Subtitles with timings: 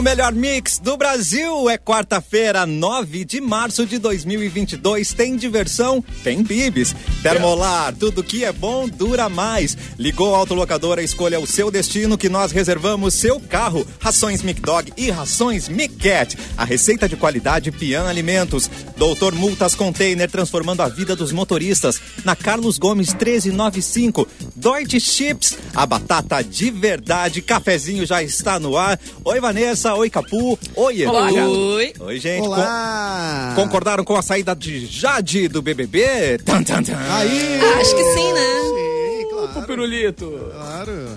[0.00, 5.12] O melhor mix do Brasil é quarta-feira, 9 de março de 2022.
[5.12, 6.02] Tem diversão?
[6.24, 6.96] Tem bibis.
[7.22, 9.76] Termolar, tudo que é bom dura mais.
[9.98, 13.86] Ligou a autolocadora, escolha o seu destino que nós reservamos seu carro.
[14.00, 16.34] Rações Mic Dog e rações Mic Cat.
[16.56, 18.70] A receita de qualidade Pian Alimentos.
[18.96, 22.00] Doutor Multas Container transformando a vida dos motoristas.
[22.24, 24.26] Na Carlos Gomes 1395.
[24.56, 27.42] Deutsche Chips, a batata de verdade.
[27.42, 28.98] Cafezinho já está no ar.
[29.26, 29.89] Oi, Vanessa.
[29.96, 30.58] Oi, Capu.
[30.76, 31.10] Oi, Edu.
[31.10, 31.30] Olá.
[31.30, 31.92] Oi.
[32.00, 32.46] Oi, gente.
[32.46, 33.52] Olá.
[33.56, 36.38] Con- concordaram com a saída de Jade do BBB?
[36.44, 36.96] Tan, tan, tan.
[37.10, 37.58] Aí!
[37.80, 38.60] Acho que sim, né?
[38.62, 39.66] Sim, O claro.
[39.66, 40.50] pirulito.
[40.52, 41.08] Claro.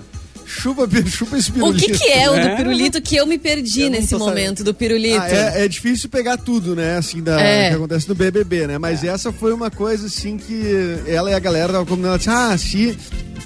[0.46, 1.86] Chupa, chupa esse O pirulito.
[1.92, 2.48] que, que é o É?
[2.50, 4.28] do pirulito que eu me perdi Eu nesse tô sabendo.
[4.36, 5.18] momento do pirulito?
[5.20, 6.96] Ah, é, é difícil pegar tudo, né?
[6.98, 7.70] Assim, da, É.
[7.70, 8.78] que acontece no BBB, né?
[8.78, 10.62] Mas essa foi uma coisa, assim, que
[11.06, 12.16] ela e a galera estavam combinando.
[12.16, 12.96] Assim, ah, se,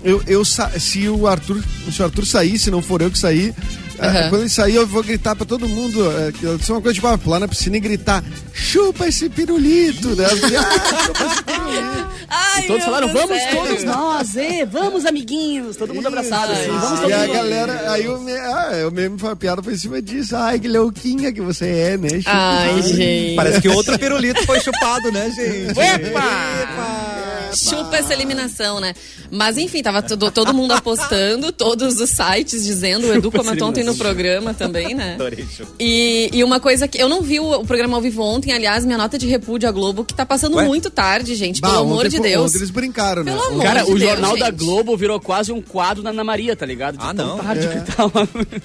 [0.05, 3.55] eu, eu, se o Arthur se o Arthur sair, se não for eu que sair,
[4.07, 4.29] Aham.
[4.31, 6.11] quando ele sair eu vou gritar pra todo mundo.
[6.19, 9.29] É, que isso é uma coisa tipo, ah, pular na piscina e gritar, chupa esse
[9.29, 10.25] pirulito, né?
[10.27, 12.09] Ah, chupa esse pirulito.
[12.31, 13.57] Ai, E todos falaram, Deus vamos céu.
[13.65, 17.33] todos nós, é, vamos amiguinhos, todo mundo abraçado assim, vamos todo E a mundo.
[17.33, 20.37] galera, aí o, me, ah, o meme foi uma piada foi em cima disso.
[20.37, 22.09] Ai, que louquinha que você é, né?
[22.19, 23.35] Chupa Ai, gente.
[23.37, 25.79] Parece que outro pirulito foi chupado, né, gente?
[25.81, 27.38] Epa!
[27.55, 28.95] Chupa essa eliminação, né?
[29.31, 33.85] Mas enfim, tava todo, todo mundo apostando, todos os sites dizendo, o Edu comentou ontem
[33.85, 35.17] no programa também, né?
[35.79, 38.85] E, e uma coisa que eu não vi o, o programa ao vivo ontem, aliás,
[38.85, 40.65] minha nota de repúdio à Globo, que tá passando Ué?
[40.67, 42.47] muito tarde, gente, Bah, pelo amor ontem de Deus.
[42.47, 43.33] Ontem eles brincaram, né?
[43.33, 44.57] Pelo amor Cara, de o Deus, Jornal da gente.
[44.59, 46.97] Globo virou quase um quadro da Ana Maria, tá ligado?
[46.99, 47.39] De Ah, tão não?
[47.39, 47.71] tarde É.
[47.81, 48.11] que tá.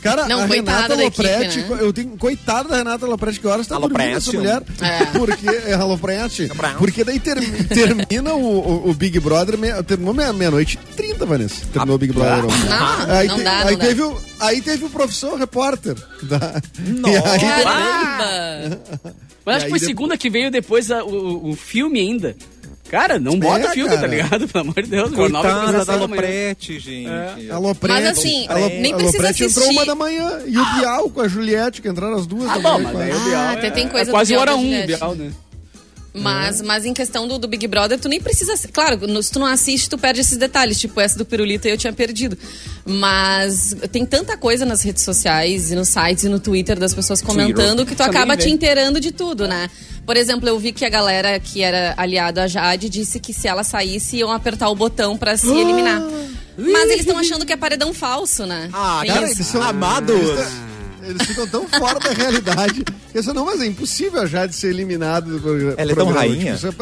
[0.01, 1.77] Cara, Não, a coitada Renata da equipe, Lopretti, né?
[1.81, 4.17] eu tenho coitada da Renata Lopretti, que horas tá dormindo Aloprete.
[4.29, 4.63] essa mulher?
[4.81, 5.05] É.
[5.17, 6.49] Porque é Lopretti.
[6.77, 11.25] Porque daí ter- termina o, o- o Big Brother, meia- terminou meia- meia-noite e 30,
[11.25, 11.65] Vanessa.
[11.71, 12.45] Terminou o Big Brother.
[12.45, 12.69] ontem.
[12.69, 13.85] Não, aí não te- dá, aí não dá.
[13.85, 15.95] teve o Aí teve o professor repórter.
[16.23, 16.61] Da...
[16.79, 17.17] Nossa.
[17.17, 18.79] E aí- Caramba!
[19.45, 22.35] Mas acho que foi depois- segunda que veio depois a- o, o filme ainda.
[22.89, 24.01] Cara, não bota É, filme, cara.
[24.01, 24.47] tá ligado?
[24.51, 25.11] Pelo amor de Deus.
[25.11, 25.95] o jornal vai Coitada da.
[25.95, 27.49] Loprete, gente.
[27.51, 29.71] A Lopretti, Mas assim, a Lo- nem a precisa Lopretti entrou assistir.
[29.71, 30.39] uma da manhã.
[30.45, 32.83] E o Bial com a Juliette, que entraram as duas Ah, da bom, manhã.
[32.83, 34.83] mas com a- aí o Ah, Bial até é, tem coisa é quase hora um,
[34.83, 34.85] o.
[34.87, 35.31] Bial, né?
[36.15, 38.53] Mas, mas em questão do, do Big Brother, tu nem precisa.
[38.71, 40.79] Claro, no- se tu não assiste, tu perde esses detalhes.
[40.79, 42.37] Tipo, essa do Pirulito eu tinha perdido.
[42.85, 47.21] Mas tem tanta coisa nas redes sociais e nos sites e no Twitter das pessoas
[47.21, 49.69] comentando que tu Também acaba te inteirando de tudo, né?
[50.05, 53.47] Por exemplo, eu vi que a galera que era aliada a Jade disse que se
[53.47, 56.01] ela saísse, iam apertar o botão pra se eliminar.
[56.57, 58.69] Mas eles estão achando que é paredão falso, né?
[58.71, 59.35] Ah, Tem cara, isso.
[59.37, 60.15] eles são amados.
[61.05, 62.83] Eles ficam tão fora da realidade.
[63.13, 65.75] Isso não, mas é impossível a Jade ser eliminado do programa.
[65.77, 66.53] Ela é tão rainha.
[66.53, 66.73] isso é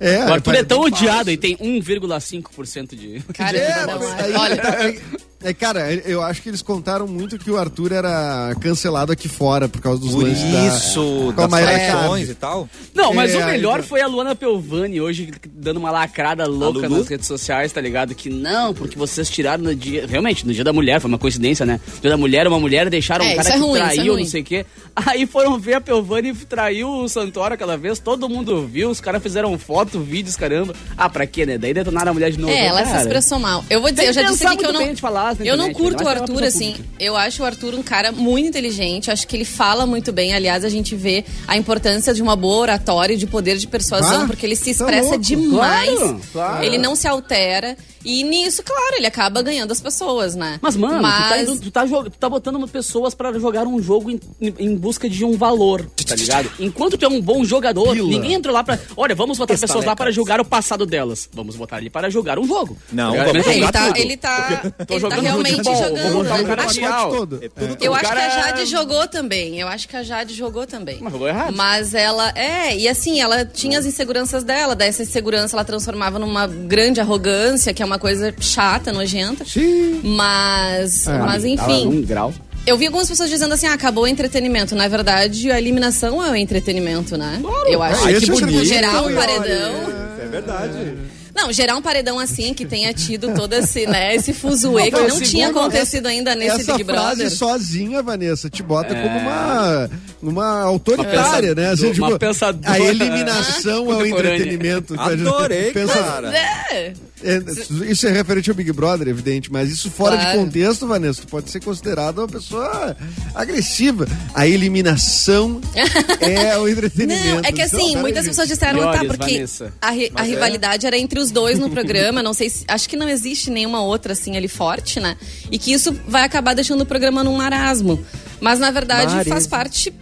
[0.00, 0.94] é, O Arthur é tão falso.
[0.96, 3.22] odiado e tem 1,5% de.
[3.32, 4.76] Cara, É, não, mas é- aí olha, tá-
[5.44, 9.28] é, é, cara, eu acho que eles contaram muito que o Arthur era cancelado aqui
[9.28, 12.68] fora por causa dos Por lances da- isso, com a das e tal.
[12.94, 16.88] Não, mas É, o melhor então- foi a Luana Pelvani hoje dando uma lacrada louca
[16.88, 18.14] nas redes sociais, tá ligado?
[18.14, 20.06] Que não, porque vocês tiraram no dia.
[20.06, 21.80] Realmente, no dia da mulher, foi uma coincidência, né?
[21.96, 24.16] No dia da mulher, uma mulher deixaram É, um cara é que ruim, é traiu,
[24.16, 24.66] não sei o quê.
[24.96, 29.22] Aí foram ver a Pelvani traiu o Santoro aquela vez, todo mundo viu, os caras
[29.22, 30.74] fizeram foto, vídeos, caramba.
[30.96, 31.58] Ah, pra quê, né?
[31.58, 32.52] Daí detonaram a mulher de novo.
[32.52, 33.02] É, ela se cara.
[33.02, 33.64] expressou mal.
[33.68, 34.80] Eu vou dizer, Tem eu já disse que eu não.
[34.84, 36.72] bem de falar eu não internet, curto o mais Arthur, assim.
[36.72, 36.88] pública.
[37.00, 39.10] Eu acho o Arthur um cara muito inteligente.
[39.10, 40.34] Acho que ele fala muito bem.
[40.34, 44.22] Aliás, a gente vê a importância de uma boa oratória e de poder de persuasão,
[44.22, 45.18] Ah, porque ele se tá expressa louco.
[45.18, 45.98] demais.
[45.98, 46.64] Claro, claro.
[46.64, 47.76] Ele não se altera.
[48.04, 50.58] E nisso, claro, ele acaba ganhando as pessoas, né?
[50.60, 51.14] Mas, mano, Mas...
[51.24, 54.76] Tu, tá indo- tu tá tu tá botando pessoas pra jogar um jogo em, em-
[54.76, 56.50] busca de um valor, tá ligado?
[56.58, 58.08] Enquanto tu é um bom jogador, Pila.
[58.08, 58.78] ninguém entrou lá pra.
[58.96, 59.70] Olha, vamos botar Estalecas.
[59.70, 61.28] pessoas lá para julgar o passado delas.
[61.32, 62.76] Vamos botar ali para jogar um jogo.
[62.92, 63.32] Não, Tá ligado?
[63.32, 63.96] vamos É, ele tá, tudo.
[63.98, 65.74] ele tá, Tô ele tá jogando realmente futebol,
[66.12, 66.46] vou jogando.
[66.56, 66.64] né?
[66.64, 67.38] Acho- todo.
[67.42, 69.60] É tudo Eu acho cara- que a Jade jogou também.
[69.60, 70.98] Eu acho que a Jade jogou também.
[71.00, 71.54] Mas jogou errado.
[71.56, 74.74] Mas ela, é, e assim, ela tinha as inseguranças dela.
[74.74, 79.44] Dessa insegurança ela transformava numa grande arrogância, que é uma coisa chata, nojenta.
[79.44, 80.00] Sim.
[80.04, 81.18] Mas, É.
[81.18, 81.84] mas enfim.
[81.86, 82.32] num grau.
[82.66, 84.74] Eu vi algumas pessoas dizendo assim, ah, acabou o entretenimento.
[84.74, 87.42] Na verdade, a eliminação é o entretenimento, né?
[87.68, 88.08] Eu acho.
[88.08, 88.64] É, que é o bonito.
[88.64, 89.74] Gerar um paredão.
[90.22, 90.94] É verdade.
[91.36, 95.20] Não, gerar um paredão assim, que tenha tido todo esse, né, esse fuzuê que Não,
[95.20, 97.30] tinha acontecido ainda nesse Essa Big frase Brother.
[97.32, 99.02] sozinha, Vanessa, te bota É.
[99.02, 99.90] como uma,
[100.22, 101.70] uma autoritária, Uma né?
[101.70, 104.94] Assim, pensador- uma pensadora a eliminação é o entretenimento.
[104.98, 106.32] Adorei, Pensa- cara.
[106.34, 106.92] É.
[107.24, 110.38] É, isso é referente ao Big Brother, evidente, mas isso fora Claro.
[110.38, 112.96] de contexto, Vanessa, tu pode ser considerado uma pessoa
[113.34, 114.06] agressiva.
[114.34, 115.60] A eliminação
[116.20, 117.24] é o entretenimento.
[117.26, 118.30] Não, é que Então, assim, peraí, muitas gente.
[118.32, 119.72] pessoas disseram, tá, Piores, porque Vanessa.
[119.80, 120.28] a, ri- a é.
[120.28, 123.82] rivalidade era entre os dois no programa, não sei se, acho que não existe nenhuma
[123.82, 125.16] outra assim ali forte, né?
[125.50, 128.04] E que isso vai acabar deixando o programa num marasmo.
[128.40, 129.30] Mas na verdade Marisa.
[129.30, 129.92] faz parte.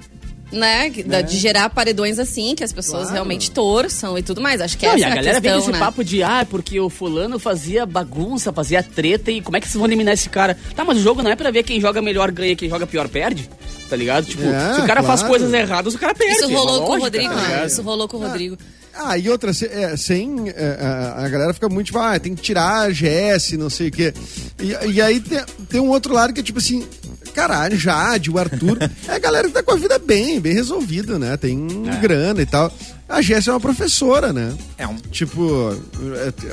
[0.52, 4.60] Né, da- de gerar paredões assim, que as pessoas realmente torçam e tudo mais.
[4.60, 5.78] Acho que Não, essa e a é a galera vem questão, com esse né?
[5.78, 9.76] papo de, ah, porque o fulano fazia bagunça, fazia treta e como é que vocês
[9.76, 10.56] vão eliminar esse cara?
[10.76, 13.08] Tá, mas o jogo não é pra ver quem joga melhor ganha, quem joga pior
[13.08, 13.48] perde,
[13.88, 14.26] tá ligado?
[14.26, 15.28] Tipo, É, se o cara faz claro.
[15.38, 16.34] coisas erradas, o cara perde.
[16.34, 17.66] Isso é rolou com o Rodrigo, tá né?
[17.66, 18.58] Isso rolou com o Rodrigo.
[18.94, 20.50] Ah, e outra, se- é, sem.
[20.50, 23.88] é, a, a galera fica muito tipo, ah, tem que tirar a GS, não sei
[23.88, 24.12] o quê.
[24.60, 26.86] E, e aí tem, tem um outro lado que é tipo assim.
[27.34, 30.52] Cara, a Jade, o Arthur, é a galera que tá com a vida bem, bem
[30.52, 31.36] resolvida, né?
[31.36, 31.66] Tem
[32.00, 32.72] grana e tal.
[33.08, 34.54] A Jéssica é uma professora, né?
[34.78, 34.96] É um.
[34.96, 35.76] Tipo,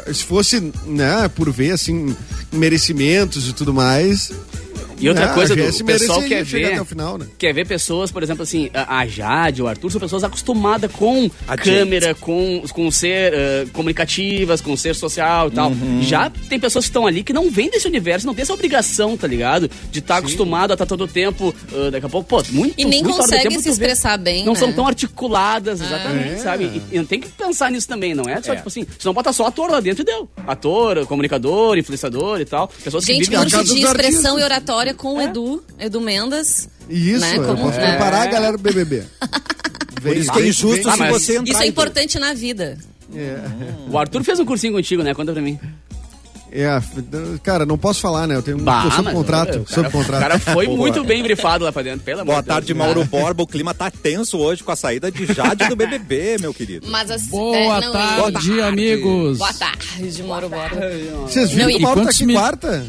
[0.06, 2.16] é, se fosse, né, por ver, assim,
[2.52, 4.32] merecimentos e tudo mais.
[5.00, 7.26] E outra né, coisa, do, o pessoal quer ver, até o final, né?
[7.38, 11.58] quer ver pessoas, por exemplo, assim, a Jade, o Arthur, são pessoas acostumadas com A
[11.58, 15.70] câmera, com, com ser eh, comunicativas, com ser social e tal.
[15.72, 16.02] Uhum.
[16.02, 19.16] Já tem pessoas que estão ali que não vêm desse universo, não tem essa obrigação,
[19.18, 19.70] tá ligado?
[19.92, 22.86] De estar acostumado a estar todo o tempo, ah, daqui a pouco, pô, muito E
[22.86, 24.60] nem muito consegue tempo se expressar bem, Não né?
[24.60, 26.38] são tão articuladas, exatamente, É.
[26.38, 26.82] sabe?
[26.92, 28.56] E, e tem que pensar nisso também, não é só, É.
[28.58, 30.30] tipo assim, senão bota só ator lá dentro e deu.
[30.48, 32.68] Ator, comunicador, influenciador e tal.
[32.84, 34.42] Pessoas que Gente, vivem curso casa de dos expressão artistas.
[34.42, 36.68] e oratória com o Edu, Edu Mendas.
[36.90, 37.88] Isso, Né, eu como- posso é.
[37.90, 39.04] preparar a galera do BBB.
[40.02, 41.52] Por isso que é injusto Ah, se você entrar.
[41.54, 42.78] Isso é importante na vida.
[43.92, 45.14] O Arthur fez um cursinho contigo, né?
[45.14, 45.60] Conta pra mim.
[46.52, 46.68] É,
[47.44, 48.36] cara, não posso falar, né?
[48.36, 50.20] Eu tenho Bah, tô sob mas, contrato, o cara, sob o contrato.
[50.20, 52.56] cara foi muito bem brifado lá pra dentro, pelo amor Boa de Deus.
[52.56, 53.44] tarde, Mauro Borba.
[53.44, 56.88] O clima tá tenso hoje com a saída de Jade do BBB, meu querido.
[56.90, 57.30] Mas assim.
[57.30, 59.38] Boa é, não, tarde, Boa tarde, amigos.
[59.38, 60.76] Boa tarde, Mauro Borba.
[61.28, 62.86] Vocês viram Não, que o Mauro tá aqui mil- quarta?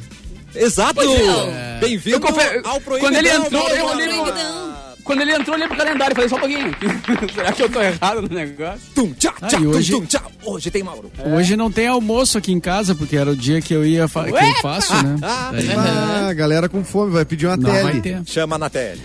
[0.54, 0.94] Exato!
[0.94, 1.80] Pois não.
[1.80, 2.16] Bem-vindo
[2.64, 2.98] ao Proibidão.
[3.00, 4.70] quando ele entrou, eu olhei Proibidão.
[5.02, 6.76] Quando ele entrou, eu olhei pro calendário e falei, só um pouquinho.
[7.34, 8.80] Será que eu tô errado no negócio?
[8.94, 10.32] Tum, tchau, Ah, tchau, e tum, hoje- tum, tchau.
[10.44, 11.10] Hoje tem Mauro.
[11.34, 14.24] Hoje não tem almoço aqui em casa, porque era o dia que eu ia fa-
[14.24, 15.16] que eu faço, né?
[15.20, 17.70] Daí- Ah, galera com fome, vai pedir uma não
[18.00, 18.18] tele.
[18.26, 19.00] Chama na tele.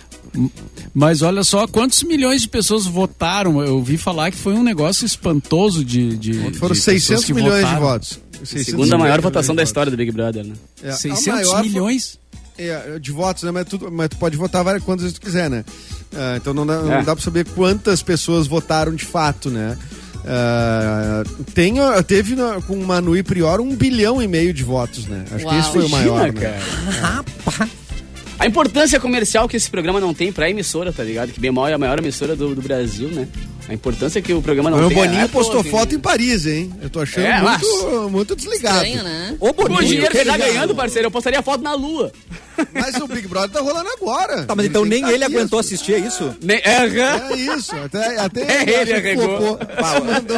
[0.93, 3.61] Mas olha só quantos milhões de pessoas votaram.
[3.63, 6.17] Eu ouvi falar que foi um negócio espantoso de.
[6.17, 7.81] de Foram de pessoas 600 que milhões de votaram.
[7.81, 8.19] votos.
[8.43, 10.53] 600 Segunda maior votação da história do Big Brother, né?
[10.83, 12.19] É, a 600 maior vo- milhões?
[12.57, 13.51] É, de votos, né?
[13.51, 15.65] Mas tu, mas tu pode votar várias, quantas vezes tu quiser, né?
[16.15, 17.03] Ah, então não dá, não É.
[17.03, 19.77] dá pra saber quantas pessoas votaram de fato, né?
[20.25, 21.23] Ah,
[21.53, 21.75] tem,
[22.07, 25.25] teve na- com o Manu e Prior um bilhão e meio de votos, né?
[25.31, 25.59] Acho que Uau.
[25.59, 26.59] esse foi o maior, Imagina, né?
[27.45, 27.69] cara.
[28.37, 31.31] A importância comercial que esse programa não tem pra emissora, tá ligado?
[31.31, 33.27] Que Bemol é a maior emissora do, do Brasil, né?
[33.67, 34.97] A importância que o programa não o tem.
[34.97, 36.71] Boninho é, postou pô, foto assim, em Paris, hein?
[36.81, 38.85] Eu tô achando É, muito, muito desligado.
[38.85, 39.35] Estranho, né?
[39.39, 42.11] O Boninho, dinheiro que ele tá ganhando, parceiro, eu postaria foto na lua.
[42.73, 44.43] Mas o Big Brother tá rolando agora.
[44.43, 45.73] Tá, mas então nem que tá ele aqui, aguentou isso.
[45.73, 46.35] assistir, é isso?
[46.41, 46.85] Nem- É.
[46.85, 49.59] É isso, até, até É ele que arregou.
[50.05, 50.37] mandou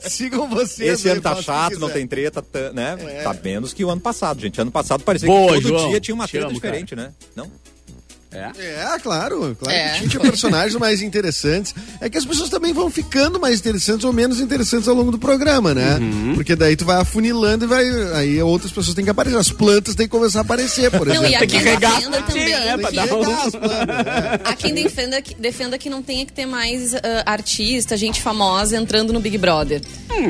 [0.00, 0.90] Sigam vocês.
[0.92, 2.96] Esse aí, ano tá o que chato, não tem treta, tá, né?
[3.24, 4.60] Tá menos que o ano passado, gente.
[4.60, 5.88] Ano passado parecia Boa, que todo João.
[5.88, 7.10] dia tinha uma treta amo, diferente, né?
[7.34, 7.50] Não?
[8.30, 8.50] É.
[8.94, 10.00] É, claro, claro É.
[10.06, 11.74] tinha personagens mais interessantes.
[12.00, 15.18] É que as pessoas também vão ficando mais interessantes ou menos interessantes ao longo do
[15.18, 15.96] programa, né?
[15.98, 16.34] Uhum.
[16.34, 17.84] Porque daí tu vai afunilando e vai.
[18.14, 19.38] Aí outras pessoas têm que aparecer.
[19.38, 21.30] As plantas têm que começar a aparecer, por Não, exemplo.
[21.30, 22.48] e a Tem que quem regar a defenda também.
[22.48, 22.60] né?
[22.68, 24.40] Tem pra que dar um- regar as plantas, né?
[24.44, 28.76] Há quem defenda que, defenda que não tenha que ter mais ah, artista, gente famosa
[28.76, 29.80] entrando no Big Brother.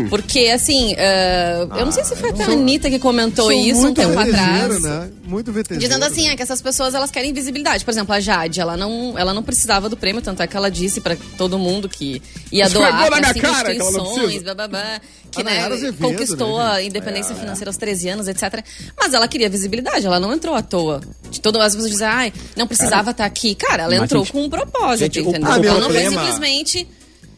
[0.09, 3.95] Porque, assim, ah, eu não sei se foi até a Anitta que comentou isso um
[3.95, 4.83] tempo atrás.
[4.83, 5.11] Né?
[5.25, 5.81] Muito VTZero.
[5.81, 7.85] Dizendo assim, é que essas pessoas elas querem visibilidade.
[7.89, 10.71] Por exemplo, a Jade, ela não, ela não precisava do prêmio, tanto é que ela
[10.71, 12.21] disse pra todo mundo que
[12.53, 17.35] ia Esfregou doar para cara não instituições, bababá, que A né, conquistou né, a independência
[17.35, 18.63] financeira aos 13 anos, etc.
[18.95, 21.01] Mas ela queria visibilidade, ela não entrou à toa.
[21.31, 23.55] De todas as pessoas dizem, ai, não precisava estar aqui.
[23.55, 25.51] Cara, ela entrou gente, com um propósito, gente, entendeu?
[25.51, 26.87] ah, ela não foi simplesmente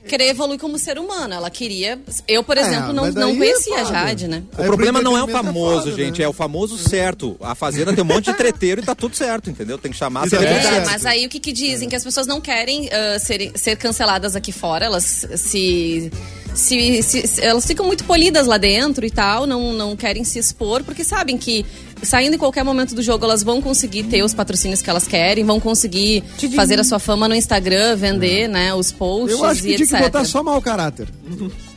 [0.07, 1.35] querer evoluir como ser humano.
[1.35, 2.01] Ela queria.
[2.27, 3.85] Eu, por É, exemplo, não, mas não daí conhecia é a.
[3.85, 4.43] Jade, né?
[4.57, 6.25] O Aí problema não é o entretenimento famoso, foda, gente, né?
[6.25, 7.37] é o famoso certo.
[7.41, 9.79] A Fazenda tem um monte de treteiro e tá tudo certo, entendeu?
[9.79, 10.77] Tem que chamar a é celebridade.
[10.77, 11.89] É, mas aí o que, que dizem?
[11.89, 16.11] Que as pessoas não querem ah, ser, ser canceladas aqui fora, elas se,
[16.55, 20.39] se, se- se- Elas ficam muito polidas lá dentro e tal, não, não querem se
[20.39, 21.65] expor, porque sabem que
[22.03, 25.45] saindo em qualquer momento do jogo elas vão conseguir ter os patrocínios que elas querem,
[25.45, 26.23] vão conseguir
[26.57, 29.85] fazer a sua fama no Instagram, vender né, os posts Eu acho que e tinha
[29.85, 29.97] etc.
[29.99, 31.09] que botar só mau caráter.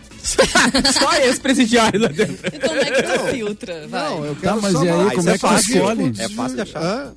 [0.93, 2.37] Só esse presidiário lá dentro.
[2.47, 3.85] E como é que tu filtra?
[3.89, 4.09] Vai.
[4.09, 6.13] Não, eu quero Tá, mas só e aí, como é é que tu escolhe?
[6.17, 6.81] É fácil de achar.
[6.81, 7.13] Hã?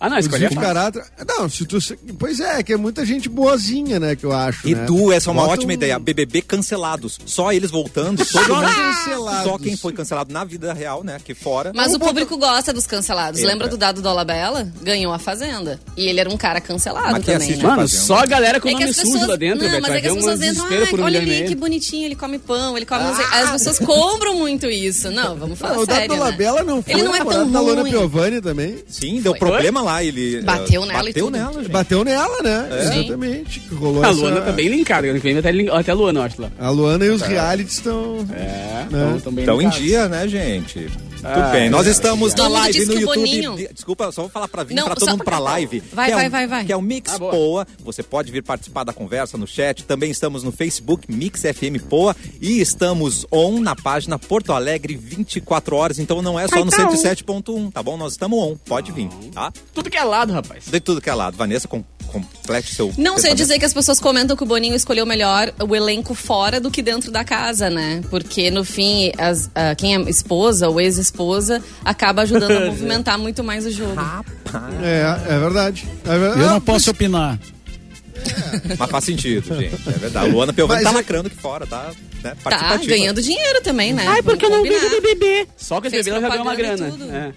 [0.00, 1.04] Ah, não, escolhi a de caráter.
[1.28, 1.76] Não, se tu.
[2.18, 4.16] Pois é, que é muita gente boazinha, né?
[4.16, 4.66] Que eu acho.
[4.66, 4.72] né?
[4.72, 5.98] Edu, essa é uma Bota ótima um- ideia.
[5.98, 7.18] BBB cancelados.
[7.26, 8.74] Só eles voltando, todo Só mundo.
[8.74, 9.44] cancelados.
[9.50, 11.16] Só quem foi cancelado na vida real, né?
[11.16, 11.72] Aqui fora.
[11.74, 13.40] Mas Vamos o público gosta dos cancelados.
[13.40, 13.52] Entra.
[13.52, 14.72] Lembra do dado do Olabella?
[14.82, 15.78] Ganhou a Fazenda.
[15.96, 17.62] E ele era um cara cancelado Mas também, né?
[17.62, 19.28] Mano, só a galera com É que nome as sujo pessoas.
[19.28, 19.82] lá dentro, não, velho.
[19.82, 20.64] mas é que as pessoas entram.
[20.66, 23.04] Ai, um olha e ali, que bonitinho, ele come pão, ele come.
[23.14, 25.10] sei- As pessoas cobram muito isso.
[25.10, 26.12] Não, vamos falar Não, o Dado sério.
[26.14, 26.18] né?
[26.18, 27.90] Dolabella não foi Ele não é tão da Lona ruim.
[27.90, 28.78] Piovani também.
[28.88, 30.40] Sim, deu problema lá, ele.
[30.42, 31.36] Bateu eh, nela e Bateu tudo.
[31.36, 31.68] nela, gente.
[31.70, 32.68] Bateu nela, né?
[32.70, 32.82] É.
[32.98, 33.62] Exatamente.
[33.72, 35.06] Rolou A essa- Luana tá bem linkada.
[35.08, 36.50] Ano que vem até, até a Luana, eu acho lá.
[36.58, 38.26] A Luana e os realities estão.
[38.32, 39.20] É, Né?
[39.22, 40.88] tão bem Então em dia, né, gente?
[41.20, 41.68] Tudo Ah, bem.
[41.70, 43.14] Nós é, estamos na live no YouTube.
[43.16, 45.82] Boninho- Desculpa, só vou falar pra vir pra todo mundo pra live.
[45.92, 46.64] Vai, é vai, vai, vai.
[46.64, 47.18] Que é o Mix Tá.
[47.18, 47.66] Poa.
[47.84, 49.84] Você pode vir participar da conversa no chat.
[49.84, 55.76] Também estamos no Facebook Mix FM Poa e estamos on na página Porto Alegre 24
[55.76, 55.98] horas.
[55.98, 57.96] Então não é só no 107.1, tá bom?
[57.96, 58.56] Nós estamos on.
[58.56, 59.52] Pode vir, tá?
[59.74, 60.64] Tudo que é lado, rapaz.
[60.66, 61.36] De tudo que é lado.
[61.36, 62.92] Vanessa, com, complete seu.
[62.98, 66.60] Não, sei dizer que as pessoas comentam que o Boninho escolheu melhor o elenco fora
[66.60, 68.02] do que dentro da casa, né?
[68.10, 73.42] Porque no fim, as- ah, quem é esposa ou ex-esposa acaba ajudando a movimentar muito
[73.44, 74.00] mais o jogo.
[74.82, 75.86] É, é verdade.
[76.04, 76.40] É verdade.
[76.40, 77.38] Eu não posso opinar.
[78.78, 79.74] Mas faz sentido, gente.
[79.88, 80.26] É verdade.
[80.28, 81.90] A Luana Piovani tá é- lacrando aqui fora, tá?
[82.22, 82.34] Né?
[82.44, 84.04] Tá ganhando dinheiro também, né?
[84.06, 84.90] Ai, porque eu não vejo.
[85.00, 85.46] BBB.
[85.56, 86.94] Só que Fez BBB ela já ganhou uma grana.
[87.16, 87.32] É.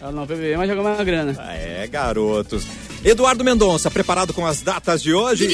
[0.00, 1.36] Ela não veio BBB, mas já ganhou uma grana.
[1.38, 2.64] Ah, É, garotos.
[3.04, 5.46] Eduardo Mendonça, preparado com as datas de hoje?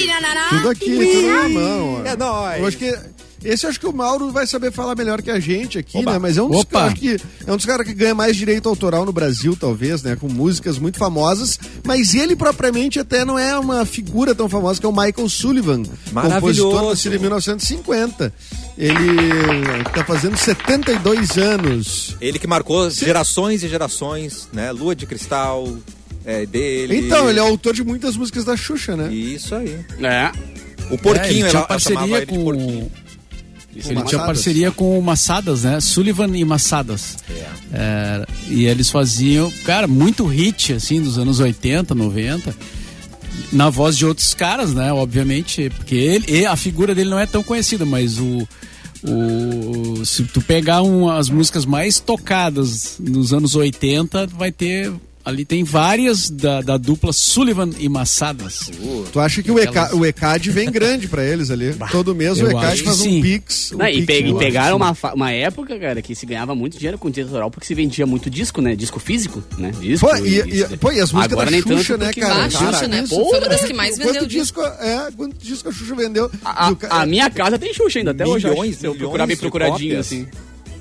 [0.51, 2.03] Tudo aqui, tudo na mão.
[2.07, 2.61] É nóis.
[2.61, 2.99] Eu acho que
[3.45, 6.13] esse eu acho que o Mauro vai saber falar melhor que a gente aqui, Oba.
[6.13, 6.19] né?
[6.19, 9.05] Mas é um dos, acho que é um dos caras que ganha mais direito autoral
[9.05, 10.17] no Brasil, talvez, né?
[10.17, 11.59] Com músicas muito famosas.
[11.85, 15.83] Mas ele propriamente até não é uma figura tão famosa que é o Michael Sullivan,
[16.11, 16.63] Maravilhoso.
[16.71, 18.33] compositor nascido em 1950.
[18.79, 22.17] Ele tá fazendo 72 anos.
[22.23, 24.73] Ele que marcou gerações e gerações, né?
[24.73, 25.69] Lua de Cristal
[26.25, 26.99] é dele.
[26.99, 29.13] Então, ele é autor de muitas músicas da Xuxa, né?
[29.13, 29.79] Isso aí.
[30.03, 30.33] É.
[30.91, 32.45] O É, porquinho, ele ela, tinha ela parceria ele de com.
[32.45, 32.93] porquinho.
[33.77, 34.11] Isso Ele Massadas.
[34.11, 35.81] tinha parceria com o Massadas, né?
[35.81, 37.17] Sullivan e Massadas.
[37.73, 42.55] É, e eles faziam, cara, muito hit, assim, dos anos 80, 90.
[43.53, 44.93] Na voz de outros caras, né?
[44.93, 45.71] Obviamente.
[45.77, 48.47] Porque ele, e a figura dele não é tão conhecida, mas o.
[49.03, 54.93] o se tu pegar um, as músicas mais tocadas nos anos 80, vai ter.
[55.25, 58.71] Ali tem várias da, da dupla Sullivan e Massadas.
[59.11, 61.75] Tu acha que o, ECA, o ECAD vem grande pra eles ali?
[61.91, 63.73] Todo mês o ECAD faz um pix.
[63.73, 64.39] um Não, e, pix, pe- e eu acho.
[64.39, 67.75] pegaram uma, uma época, cara, que se ganhava muito dinheiro com direito autoral porque se
[67.75, 68.77] vendia muito disco, né?
[68.77, 69.73] Disco físico, né?
[69.81, 70.07] Disco.
[70.07, 72.45] Pô, e, e- pô, e as músicas Agora da nem Xuxa, tanto né, cara?
[72.45, 73.01] A Xuxa, né?
[73.05, 73.15] isso.
[73.15, 74.61] Foi uma das que mais vendeu Quanto disco.
[74.63, 76.31] é, quanto disco a Xuxa vendeu?
[76.45, 78.47] A, ca- a minha casa tem Xuxa ainda, até hoje.
[78.47, 78.61] eu acho.
[78.61, 80.27] Milhões, Se eu milhões procurar bem procuradinho, assim.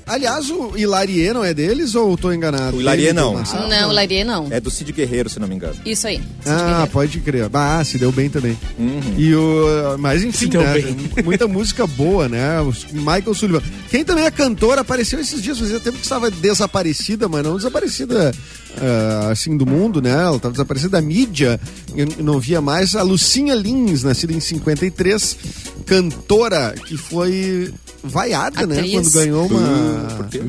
[0.05, 2.77] Aliás, o Hilarie não é deles ou tô enganado?
[2.77, 3.29] O Hilarie Ele não.
[3.29, 3.67] tem uma sala?
[3.67, 3.93] Não,
[4.25, 4.48] não.
[4.51, 5.75] É do Cid Guerreiro, se não me engano.
[5.86, 6.22] Isso aí.
[6.45, 7.50] Ah, pode crer.
[7.53, 8.57] Ah, se deu bem também.
[8.77, 9.15] Uhum.
[9.17, 9.98] E o.
[10.00, 10.74] Mas enfim, Se deu né?
[10.74, 11.24] bem.
[11.24, 12.60] Muita música boa, né?
[12.62, 13.62] O Michael Sullivan.
[13.89, 18.31] Quem também é cantora, apareceu esses dias, fazia tempo que estava desaparecida, mas não desaparecida
[18.77, 20.12] ah, assim do mundo, né?
[20.12, 21.60] Ela estava desaparecida da mídia.
[21.95, 22.95] Eu não via mais.
[22.95, 25.38] A Lucinha Lins, nascida em 53,
[25.86, 27.74] cantora que foi
[28.04, 28.80] vaiada, né?
[28.80, 28.94] Atriz.
[28.94, 30.28] Quando ganhou uma.
[30.30, 30.42] Quê?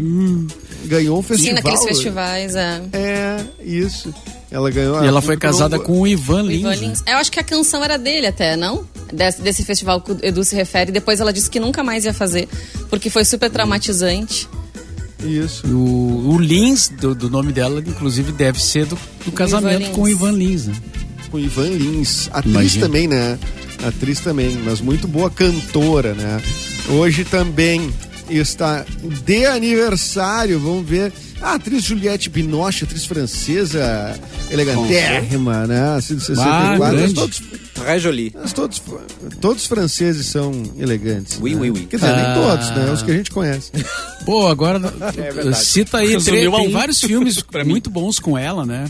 [0.86, 1.48] Ganhou um festival.
[1.48, 2.82] Sim, naqueles festivais, é.
[2.92, 4.12] É, isso.
[4.50, 5.02] Ela ganhou.
[5.02, 6.60] E ela foi casada com o Ivan Lins.
[6.60, 6.76] Ivan né?
[6.76, 7.02] Lins.
[7.06, 8.86] Eu acho que a canção era dele até, não?
[9.12, 10.92] Desse, desse festival que o Edu se refere.
[10.92, 12.48] Depois ela disse que nunca mais ia fazer,
[12.90, 14.48] porque foi super traumatizante.
[15.24, 15.66] Isso.
[15.66, 19.90] O, o Lins, do, do nome dela, inclusive, deve ser do, do casamento Lins.
[19.90, 20.66] com o Ivan Lins.
[20.66, 20.74] Né?
[21.34, 22.28] Com Ivan Lins.
[22.32, 22.86] Atriz Imagina.
[22.86, 23.36] também, né?
[23.84, 26.40] Atriz também, mas muito boa cantora, né?
[26.90, 27.92] Hoje também
[28.30, 28.86] está
[29.24, 31.12] de aniversário, vamos ver.
[31.42, 34.14] A atriz Juliette Binoche, atriz francesa,
[34.50, 35.96] elegantérrima, né?
[35.96, 37.04] Assim, de 64.
[37.04, 37.42] Ah, todos,
[37.74, 38.32] Très jolie.
[38.34, 38.80] mas todos,
[39.40, 41.38] todos franceses são elegantes.
[41.42, 41.60] Oui, né?
[41.62, 41.86] oui, oui.
[41.90, 42.34] Quer dizer, nem Ah.
[42.34, 42.92] todos, né?
[42.92, 43.72] Os que a gente conhece.
[44.24, 44.80] Pô, agora
[45.16, 46.70] É cita aí, a tem um.
[46.70, 48.84] vários filmes muito bons com ela, né?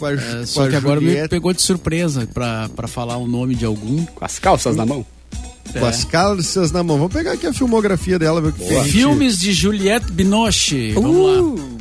[0.00, 3.16] Com a, É, com só a que agora me pegou de surpresa pra, pra falar
[3.18, 4.04] o nome de algum.
[4.06, 5.06] Com as calças na mão.
[5.78, 6.96] com as calças na mão.
[6.98, 8.82] Vamos pegar aqui a filmografia dela, ver o que tem.
[8.84, 10.92] Filmes de Juliette Binoche.
[10.94, 11.54] Vamos Uh!
[11.54, 11.80] lá.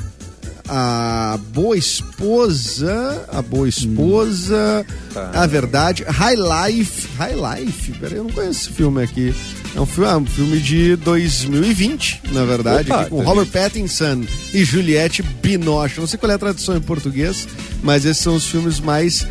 [0.71, 5.31] a boa esposa, a boa esposa, Tá.
[5.33, 7.35] a verdade, High Life, High
[7.65, 9.33] Life, peraí, eu não conheço esse filme aqui.
[9.75, 14.23] É um filme, é um filme de 2020, na verdade, Opa, com Robert Pattinson
[14.53, 15.99] e Juliette Binoche.
[15.99, 17.47] Não sei qual é a tradução em português,
[17.83, 19.25] mas esses são os filmes mais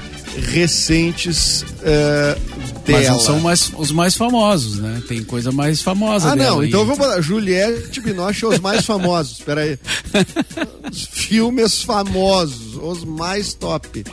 [0.52, 2.36] recentes eh,
[2.86, 2.98] dela.
[3.00, 5.02] Mas não são mais, os mais famosos, né?
[5.08, 6.68] Tem coisa mais famosa Ah, não, aí.
[6.68, 9.38] então vamos botar Juliette Binoche os mais famosos.
[9.40, 9.78] Peraí.
[10.90, 14.04] Os filmes famosos, os mais top.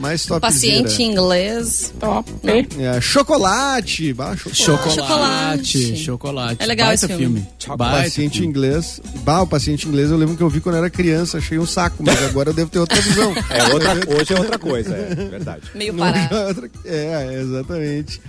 [0.00, 0.40] Mais top.
[0.40, 1.92] Paciente em inglês.
[2.00, 2.30] Top.
[2.78, 4.14] É, chocolate.
[4.14, 4.64] Bah, chocolate.
[4.64, 5.96] Chocolate, Chocolate.
[5.96, 6.62] chocolate.
[6.62, 7.46] É legal Baita esse filme.
[7.76, 8.46] Baita paciente filme.
[8.48, 9.00] inglês.
[9.22, 12.02] Bah, o paciente inglês eu lembro que eu vi quando era criança, achei um saco,
[12.02, 13.34] mas agora eu devo ter outra visão.
[13.50, 15.62] É outra, hoje é outra coisa, é verdade.
[15.74, 16.70] Meio Não, parado.
[16.84, 18.20] é É, exatamente.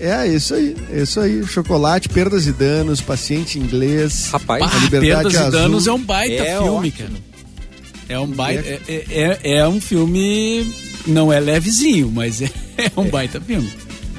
[0.00, 1.46] É, isso aí, é isso aí.
[1.46, 4.30] Chocolate, perdas e danos, paciente inglês.
[4.32, 5.50] Rapaz, A Liberdade Perdas e Azul.
[5.50, 6.92] Danos é um baita É filme, ótimo.
[7.08, 7.32] cara.
[8.08, 8.60] É um baita.
[8.66, 10.72] É, é, é- é um filme.
[11.06, 13.70] Não é levezinho, mas é, é um baita filme.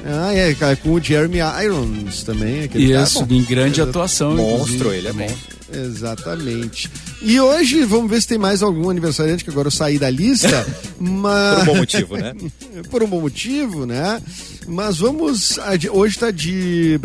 [0.06, 2.64] Ah, é, cara, com o Jeremy Irons também.
[2.64, 3.04] Aquele cara.
[3.04, 4.36] Isso, Bom, em grande atuação.
[4.36, 5.30] Monstro, ele é também.
[5.30, 5.54] monstro.
[5.72, 6.90] Exatamente.
[7.22, 10.66] E hoje, vamos ver se tem mais algum aniversariante, que agora eu saí da lista.
[11.00, 11.54] mas...
[11.54, 12.34] Por um bom motivo, né?
[12.90, 14.20] Por um bom motivo, né?
[14.68, 15.58] Mas vamos.
[15.90, 17.00] Hoje tá de.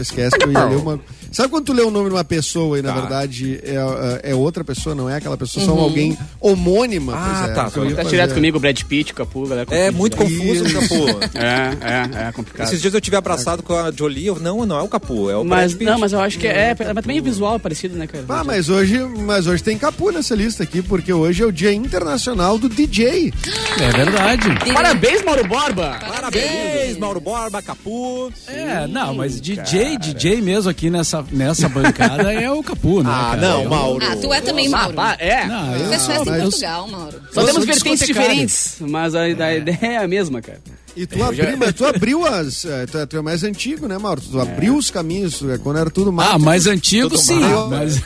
[0.00, 1.00] Esquece que eu ia ler uma.
[1.36, 3.00] Sabe quando tu lê o nome de uma pessoa e na Tá.
[3.00, 7.12] verdade é, é outra pessoa, não é aquela pessoa, são alguém homônima?
[7.14, 8.08] Ah, pois é, tá, ia Tá fazer.
[8.08, 9.68] direto comigo, o Brad Pitt, o Capu, galera.
[9.70, 11.26] É confunde, muito confuso, Capu.
[11.36, 12.66] É, é, é complicado.
[12.66, 14.28] Esses dias eu tive abraçado com a Jolie.
[14.28, 15.84] Eu, não, não é o Capu, é o Mas, Brad Pitt.
[15.90, 18.24] não, mas eu acho que é, é, mas também é visual parecido, né, cara?
[18.30, 21.70] Ah, mas hoje, mas hoje tem capu nessa lista aqui, porque hoje é o Dia
[21.74, 23.30] Internacional do DJ.
[23.78, 24.46] É verdade.
[24.72, 25.98] Parabéns, Mauro Borba!
[26.00, 28.32] Parabéns, Mauro Borba, Capu.
[28.48, 33.10] É, não, mas DJ, DJ mesmo aqui nessa, nessa bancada é o Capu, né?
[33.12, 33.40] Ah, cara?
[33.40, 34.06] não, É Mauro.
[34.06, 34.94] Ah, tu é também, Ah, Mauro.
[34.94, 35.46] pá, é.
[35.46, 37.20] Não, eu festa em Portugal, Mauro.
[37.32, 40.60] Só temos vertentes diferentes, mas a, a ideia é a mesma, cara.
[40.96, 42.62] E tu abriu, mas tu abriu as.
[42.90, 44.20] Tu, é- tu é mais antigo, né, Mauro?
[44.22, 46.14] Tu abriu os caminhos quando era tudo.
[46.20, 47.68] Ah, mais antigo Tudo sim, mal.
[47.68, 48.00] mas...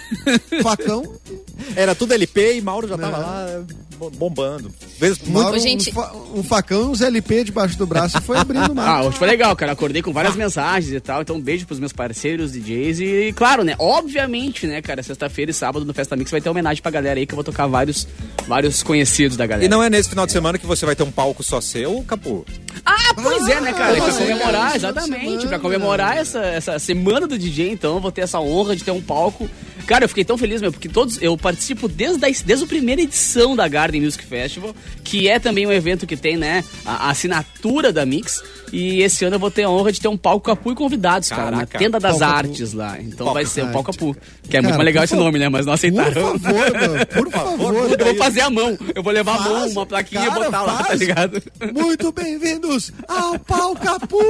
[0.60, 1.04] Facão.
[1.76, 3.74] Era tudo LP e Mauro já tava lá bo-
[4.08, 4.72] bombando.
[4.98, 8.20] Vez- muito- Mauro, gente- um, fa- um facão e uns LP debaixo do braço e
[8.20, 9.08] foi abrindo Ah, mato.
[9.08, 9.72] hoje foi legal, cara.
[9.72, 11.22] Acordei com várias mensagens e tal.
[11.22, 13.00] Então, um beijo pros meus parceiros DJs.
[13.00, 13.74] E, claro, né?
[13.78, 15.02] Obviamente, né, cara?
[15.02, 17.44] Sexta-feira e sábado no Festa Mix vai ter homenagem pra galera aí que eu vou
[17.44, 18.06] tocar vários,
[18.46, 19.64] vários conhecidos da galera.
[19.66, 22.02] E não é nesse final de semana que você vai ter um palco só seu,
[22.06, 22.44] Capu?
[22.84, 23.96] Ah, pois é, né, cara?
[23.98, 25.46] E pra comemorar, exatamente.
[25.46, 28.90] Pra comemorar essa, essa semana do DJ, então, eu vou ter essa honra de ter
[28.90, 29.48] um palco.
[29.86, 31.20] Cara, eu fiquei tão feliz, meu, porque todos.
[31.20, 35.66] Eu participo desde a, desde a primeira edição da Garden Music Festival, que é também
[35.66, 38.42] um evento que tem, né, a, a assinatura da Mix.
[38.72, 41.28] E esse ano eu vou ter a honra de ter um palco Capu e convidados,
[41.28, 41.78] cara, na Caraca.
[41.78, 42.36] Tenda das Palco.
[42.36, 42.96] Artes lá.
[43.00, 43.72] Então Palco vai ser o.
[43.72, 44.14] Palco Capu.
[44.14, 45.24] Que é Cara, muito mais legal por esse favor.
[45.24, 45.48] nome, né?
[45.48, 46.38] Mas não Por aceitaram.
[46.38, 47.74] favor, meu, por favor.
[47.98, 48.78] Eu vou fazer a mão.
[48.94, 51.00] Eu vou levar a mão, Faz, uma plaquinha e cara, botar lá, tá faz.
[51.00, 51.42] ligado?
[51.74, 54.22] Muito bem-vindos ao Pau Capu!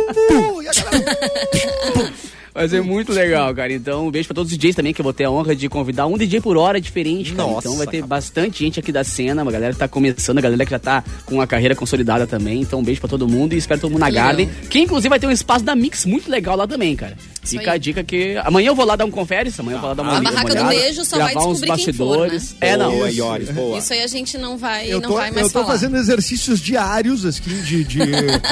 [0.63, 2.13] E a galera...
[2.55, 3.73] Vai ser muito legal, cara.
[3.73, 5.69] Então, um beijo pra todos os DJs também, que eu vou ter a honra de
[5.69, 7.49] convidar um DJ por hora diferente, cara.
[7.49, 8.07] Nossa, então vai ter cara.
[8.09, 11.05] bastante gente aqui da cena, uma galera que tá começando, a galera que já tá
[11.25, 12.61] com a carreira consolidada também.
[12.61, 14.11] Então, um beijo pra todo mundo e espero todo mundo na.
[14.11, 14.51] Garden.
[14.69, 17.17] Que inclusive vai ter um espaço da Mix muito legal lá também, cara.
[17.43, 17.77] Isso Fica aí.
[17.77, 18.37] a dica que.
[18.45, 20.31] Amanhã eu vou lá dar um confere, amanhã eu vou lá dar uma A uma
[20.31, 22.51] barraca do olhada, beijo só vai gravar uns descobrir quem for, bastidores.
[22.53, 22.57] né?
[22.61, 22.91] É, não.
[22.91, 23.19] Boa, Isso.
[23.19, 23.79] Iores, boa.
[23.79, 25.67] Isso aí a gente não vai, Eu não tô, vai mais eu tô falar.
[25.73, 28.01] fazendo exercícios diários, assim, de, de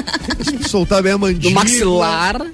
[0.69, 1.55] soltar bem a Do mandíbula.
[1.61, 2.47] maxilar.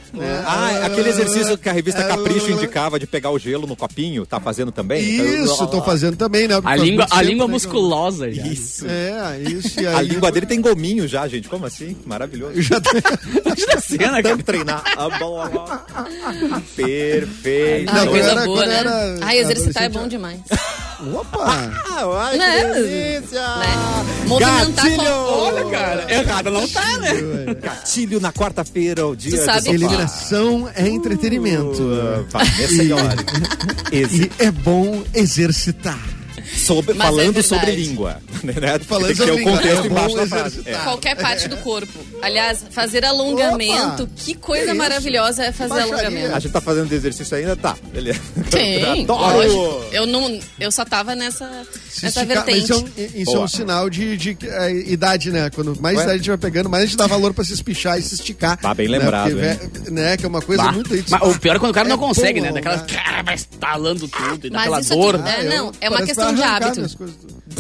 [0.47, 3.67] Ah, é aquele exercício que a revista É, Capricho é, indicava de pegar o gelo
[3.67, 5.03] no copinho, tá fazendo também?
[5.03, 6.61] Isso, tô fazendo também, né?
[6.65, 8.47] A língua, a língua né, musculosa já.
[8.47, 8.87] Isso.
[8.89, 9.81] É, isso.
[9.81, 11.49] E A língua dele tem gominho já, gente.
[11.49, 11.97] Como assim?
[12.05, 12.61] Maravilhoso.
[12.63, 12.91] Já tá-
[13.45, 14.23] Imagina a cena, cara.
[14.23, 14.83] Tanto treinar.
[14.97, 15.87] a bola.
[16.77, 17.91] Perfeito.
[17.93, 18.83] Ai, Não, coisa boa, né?
[19.23, 20.41] Ai, exercitar é bom demais.
[21.13, 21.73] Opa!
[21.89, 22.63] Ah, ai, Né?
[22.63, 23.41] que delícia!
[23.57, 24.05] Né?
[24.27, 24.97] Movimentar Gatilho!
[25.05, 27.11] com- Olha, cara, errado não tá, né?
[27.61, 31.83] Gatilho na quarta-feira, o dia sabe que- Eliminação é entretenimento.
[31.83, 33.17] Uh, Vanessa senhora.
[33.93, 35.99] E é bom exercitar.
[36.57, 37.47] Sobre, é falando verdade.
[37.47, 38.21] sobre língua.
[38.45, 38.79] Né?
[38.87, 40.63] Falando que sobre o língua, contexto é embaixo da frase.
[40.67, 40.75] É.
[40.75, 41.93] Qualquer parte do corpo.
[42.21, 44.03] Aliás, fazer alongamento.
[44.03, 44.13] Opa!
[44.17, 45.95] Que coisa Que maravilhosa é fazer Baixaria.
[45.95, 46.41] A alongamento.
[46.43, 47.57] gente tá fazendo exercício ainda?
[47.57, 47.75] Tá.
[47.91, 48.21] Beleza.
[48.51, 49.85] Tem, Adoro!
[49.93, 51.49] Eu, não, eu só tava nessa,
[51.89, 52.65] Se nessa vertente.
[52.65, 52.89] isso é um,
[53.23, 55.49] isso é um sinal de, de é, idade, né?
[55.55, 56.03] Quando mais Ué?
[56.03, 58.15] idade a gente vai pegando, mais a gente dá valor pra se espichar e se
[58.15, 58.59] esticar.
[58.59, 58.99] Tá bem né?
[58.99, 59.59] lembrado, Porque, hein?
[59.85, 60.17] vé- né?
[60.19, 60.91] Que é uma coisa Bah, muito...
[61.09, 62.53] mas o pior é quando o cara É não consegue, bom, né?
[62.53, 62.87] Daquelas, né?
[62.89, 65.15] cara, vai estalando tudo e daquela dor.
[65.27, 66.99] É, eu- não, é uma questão que de vai hábito.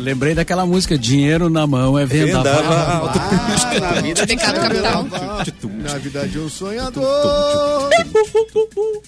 [0.00, 2.54] Lembrei daquela música, dinheiro na mão é vendaval.
[2.54, 3.12] Vendaval.
[3.14, 5.06] Ah, na vida Pecado de um capital.
[5.82, 7.90] Na vida de um sonhador.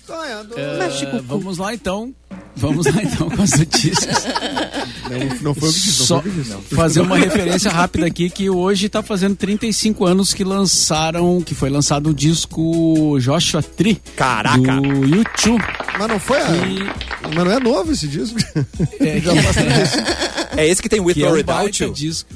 [0.06, 0.58] Sonhador.
[0.58, 2.14] É, vamos lá então.
[2.54, 4.24] Vamos lá então com as notícias.
[5.10, 6.74] Não, não foi o que disse, não Só foi o que disse.
[6.74, 11.70] fazer uma referência rápida aqui que hoje está fazendo 35 anos que lançaram, que foi
[11.70, 14.58] lançado o disco Joshua Tree Caraca.
[14.80, 15.62] do YouTube.
[15.98, 16.48] Mas não foi a...
[17.34, 18.38] Mas não é novo esse disco.
[19.00, 20.56] É, que- 35.
[20.56, 21.92] É esse que tem With que é or um Without baita You?
[21.92, 22.28] disco.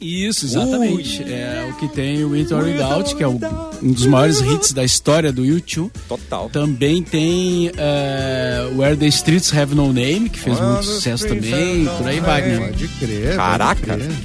[0.00, 1.22] Isso, exatamente.
[1.24, 3.38] É o que tem o With or Without, que é o-
[3.82, 5.90] um dos maiores hits da história do YouTube.
[6.08, 6.48] Total.
[6.48, 12.08] Também tem é, Where the Streets Have No Name, que fez muito sucesso também, por
[12.08, 12.66] aí vai, né?
[12.68, 13.36] Pode crer.
[13.36, 13.86] Caraca.
[13.98, 14.16] Pode crer.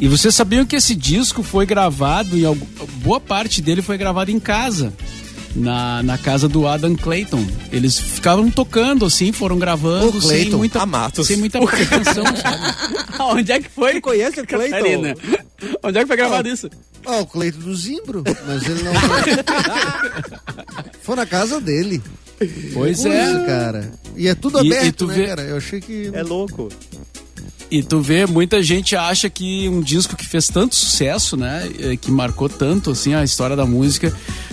[0.00, 2.42] E vocês sabiam que esse disco foi gravado, e
[3.02, 4.92] boa parte dele foi gravado em casa.
[5.54, 7.46] Na, na casa do Adam Clayton.
[7.70, 10.56] Eles ficavam tocando assim, foram gravando O sem Clayton.
[10.56, 11.26] muita, A Matos.
[11.26, 12.74] sem muita pretensão, sabe?
[13.20, 14.00] Onde é que foi?
[14.00, 14.76] Conhece o Clayton?
[14.76, 15.14] Catarina?
[15.82, 16.70] Onde é que foi gravado isso?
[17.04, 18.92] Ó, o Cleito do Zimbro, mas ele não.
[21.02, 22.02] Foi na casa dele.
[22.72, 23.44] Pois é.
[23.46, 23.92] cara.
[24.16, 25.42] E é tudo E- e aberto, tu né, vê- cara?
[25.42, 26.10] Eu achei que.
[26.12, 26.68] É louco.
[27.70, 31.68] E tu vê, muita gente acha que um disco que fez tanto sucesso, né?
[32.00, 34.12] Que marcou tanto, assim, a história da música,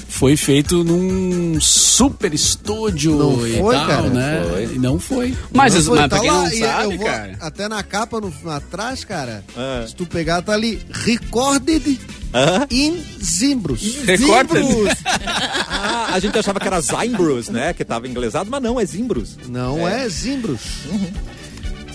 [0.10, 4.10] foi feito num super estúdio Não e foi, tal, cara?
[4.10, 4.46] né?
[4.50, 4.64] Foi.
[4.76, 5.38] E não foi.
[5.54, 7.38] Mas, Não foi, mas tá pra quem lá, não eu sabe, vou- cara.
[7.40, 9.44] Até na capa, no, atrás, cara.
[9.56, 9.86] Ah.
[9.88, 10.82] Se tu pegar, tá ali.
[10.92, 12.00] Recorded
[12.34, 12.68] Hã?
[12.72, 13.82] in Zimbros.
[14.04, 14.66] Recorded?
[14.66, 14.94] Zimbros.
[15.82, 17.74] Ah, a gente achava que era Zimbros, né?
[17.74, 19.38] Que tava inglesado, mas não, é Zimbros.
[19.48, 20.60] Não é, Zimbros.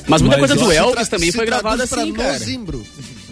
[0.09, 2.39] Mas muita Mas coisa do Elvis também foi gravada assim, no cara.
[2.39, 2.87] Zimbro.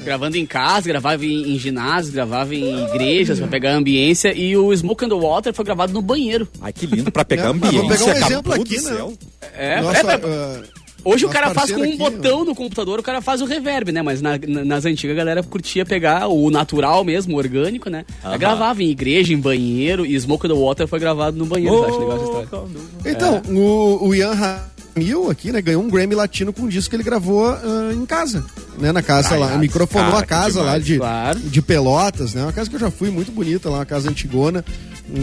[0.04, 4.32] Gravando em casa, gravava em, em ginásio, gravava em igrejas pra pegar a ambiência.
[4.36, 6.48] E o Smoke and the Water foi gravado no banheiro.
[6.60, 7.76] Ai, que lindo pra pegar mas ambiente.
[7.76, 8.80] vou pegar um exemplo aqui, né?
[8.80, 9.12] céu.
[9.54, 10.62] É, Nossa, é ah,
[11.04, 13.90] Hoje o cara faz com um aqui, botão no computador, o cara faz o reverb,
[13.92, 14.02] né?
[14.02, 18.04] Mas na- na- nas antigas a galera curtia pegar o natural mesmo, o orgânico, né?
[18.22, 21.74] Aí Gravava em igreja, em banheiro, e Smoke the Water foi gravado no banheiro.
[21.74, 22.68] eu acho legal essa história.
[23.04, 23.50] Então, É.
[23.52, 27.02] o, o Ian Ramil aqui, né, ganhou um Grammy Latino com um disco que ele
[27.02, 28.44] gravou ah, em casa,
[28.78, 30.84] né, na casa lá, microfonou cara, a que casa lá demais.
[30.84, 31.38] de, Claro.
[31.40, 34.64] de Pelotas, né, uma casa que eu já fui muito bonita lá, uma casa antigona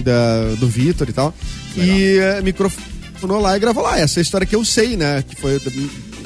[0.04, 1.34] da, do Vitor e tal,
[1.78, 2.90] e eh, microfonou
[3.28, 5.62] lá e gravou lá, essa é história que eu sei, né, que foi,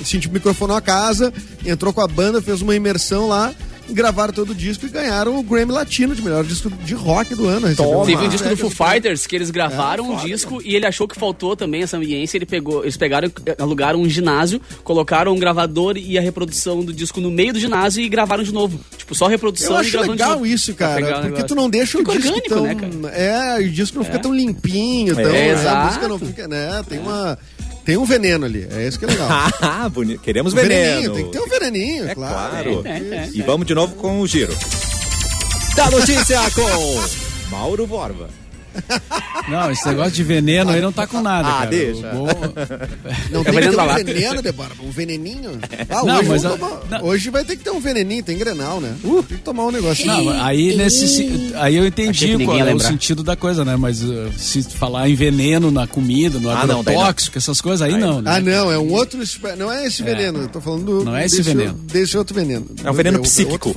[0.01, 1.33] assim, tipo, microfonou a casa,
[1.65, 3.53] entrou com a banda, fez uma imersão lá,
[3.89, 7.47] gravaram todo o disco e ganharam o Grammy Latino de melhor disco de rock do
[7.47, 7.75] ano.
[7.75, 8.05] Toma.
[8.05, 11.15] Teve um disco do Foo Fighters que eles gravaram um disco e ele achou que
[11.19, 12.37] faltou também essa ambiência.
[12.37, 17.19] Ele pegou, eles pegaram, alugaram um ginásio, colocaram um gravador e a reprodução do disco
[17.19, 18.79] no meio do ginásio e gravaram de novo.
[18.97, 20.45] Tipo, só reprodução Eu e acho legal novo.
[20.45, 21.21] isso, cara.
[21.21, 22.63] Porque tu não deixa Fica o disco orgânico, tão.
[22.63, 23.15] né, cara?
[23.15, 25.25] É, o disco não fica tão limpinho, tão.
[25.25, 25.85] É, a exato.
[25.87, 26.83] música não fica, né?
[26.87, 27.37] Tem uma.
[27.85, 28.67] Tem um veneno ali.
[28.71, 29.29] É isso que é legal.
[29.61, 30.21] Ah, bonito.
[30.21, 30.83] Queremos Um veneno.
[31.01, 32.81] veneninho, tem que ter um veneninho, É claro.
[32.81, 32.81] claro.
[32.85, 33.29] É, é, é.
[33.33, 34.55] E vamos de novo com o giro.
[35.75, 37.01] Da notícia com
[37.51, 38.29] Mauro Borba.
[39.47, 41.69] Não, esse negócio de veneno aí não tá com nada, Ah, cara.
[41.69, 42.07] deixa.
[42.13, 42.27] O bom-
[43.31, 44.71] Não tem que veneno ter um veneno, Débora.
[44.83, 45.59] Um veneninho.
[45.89, 47.03] Ah, Não, hoje, mas a- tomar- não.
[47.05, 48.95] hoje vai ter que ter um veneninho, tem grenal, né?
[49.27, 50.05] Tem que tomar um negócio.
[50.05, 53.75] Não, aí nesse aí eu entendi que qual é o sentido da coisa, né?
[53.75, 58.21] Mas uh, se falar em veneno na comida, no Ah, agrotóxico, essas coisas aí não,
[58.21, 58.31] né?
[58.35, 59.19] Ah, não, é um outro.
[59.57, 61.03] Não é esse veneno, eu tô falando do.
[61.05, 61.73] Não é esse desse, veneno.
[61.73, 62.65] Desse outro veneno.
[62.83, 63.75] É um veneno Do- psíquico.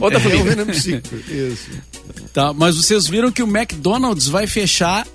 [0.00, 0.18] Outra.
[0.18, 0.44] Outra É um família.
[0.56, 1.70] veneno psíquico, isso.
[2.32, 5.06] Tá, mas vocês viram que o McDonald's vai fechar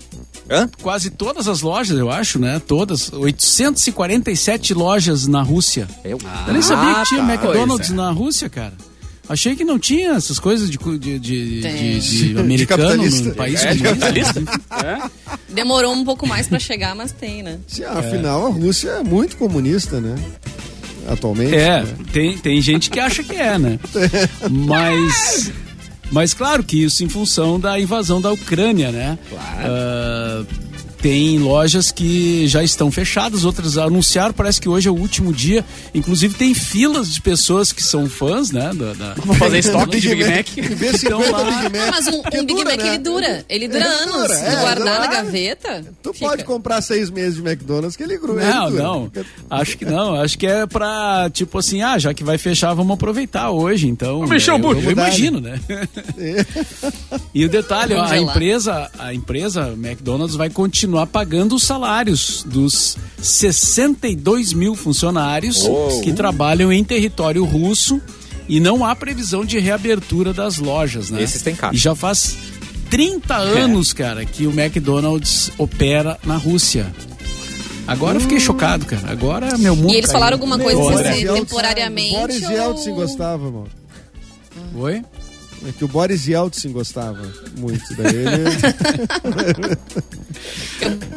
[0.50, 0.68] Hã?
[0.82, 2.60] quase todas as lojas, eu acho, né?
[2.66, 3.12] Todas.
[3.14, 5.88] 847 lojas na Rússia.
[6.04, 7.34] Eu, Eu nem sabia Ah, que tinha tá.
[7.34, 7.94] McDonald's é.
[7.94, 8.74] na Rússia, cara.
[9.28, 12.00] Achei que não tinha essas coisas de, de, de, de-
[12.34, 14.42] de americano no país É, capitalista?
[14.84, 15.10] É.
[15.54, 17.60] Demorou um pouco mais pra chegar, mas tem, né?
[17.68, 20.16] Sim, afinal, a Rússia é muito comunista, né?
[21.10, 21.56] Atualmente.
[21.56, 21.96] É, né?
[22.14, 23.80] tem, tem gente que acha que é, né?
[24.50, 25.52] Mas.
[26.12, 29.18] Mas claro que isso em função da invasão da Ucrânia, né?
[29.30, 30.48] Claro.
[31.02, 35.64] Tem lojas que já estão fechadas, outras anunciaram, parece que hoje é o último dia.
[35.96, 38.72] Inclusive tem filas de pessoas que são fãs, né?
[38.74, 40.48] Da, da- Vou fazer estoque de Big Mac.
[40.76, 41.90] Vê 50 Então lá- Big Mac.
[41.92, 42.88] Mas um, um Big dura, Mac né?
[42.90, 43.46] ele dura.
[43.50, 44.14] Ele dura Ele anos.
[44.16, 45.86] dura, Se é, guardar na gaveta.
[46.04, 46.26] Tu fica.
[46.28, 48.42] pode comprar seis meses de McDonald's que ele gruda.
[48.44, 48.84] Não, ele dura.
[48.84, 49.12] não.
[49.50, 50.16] Acho que não.
[50.16, 54.20] Acho que é pra, tipo assim, ah, já que vai fechar, vamos aproveitar hoje, então.
[54.20, 55.60] Vamos encher o eu, eu imagino, né?
[57.34, 62.98] e o detalhe, ó, a empresa, a empresa McDonald's vai continuar pagando os salários dos
[63.22, 66.02] 62 mil funcionários Oh.
[66.04, 68.02] que trabalham em território russo
[68.48, 71.22] e não há previsão de reabertura das lojas, né?
[71.22, 71.76] Esses têm caixa.
[71.76, 72.36] E já faz
[72.90, 76.92] 30 anos, cara, que o McDonald's opera na Rússia.
[77.88, 79.12] Agora eu fiquei chocado, cara.
[79.12, 79.92] Agora meu mundo.
[79.94, 80.20] E eles caiu.
[80.20, 80.80] falaram alguma coisa
[81.16, 82.16] Yeltsin- temporariamente.
[82.16, 83.68] Boris ou- Yeltsin gostava, mano.
[84.76, 85.02] Oi?
[85.68, 87.22] É que o Boris Yeltsin gostava
[87.58, 87.96] muito.
[87.96, 88.46] Daí ele...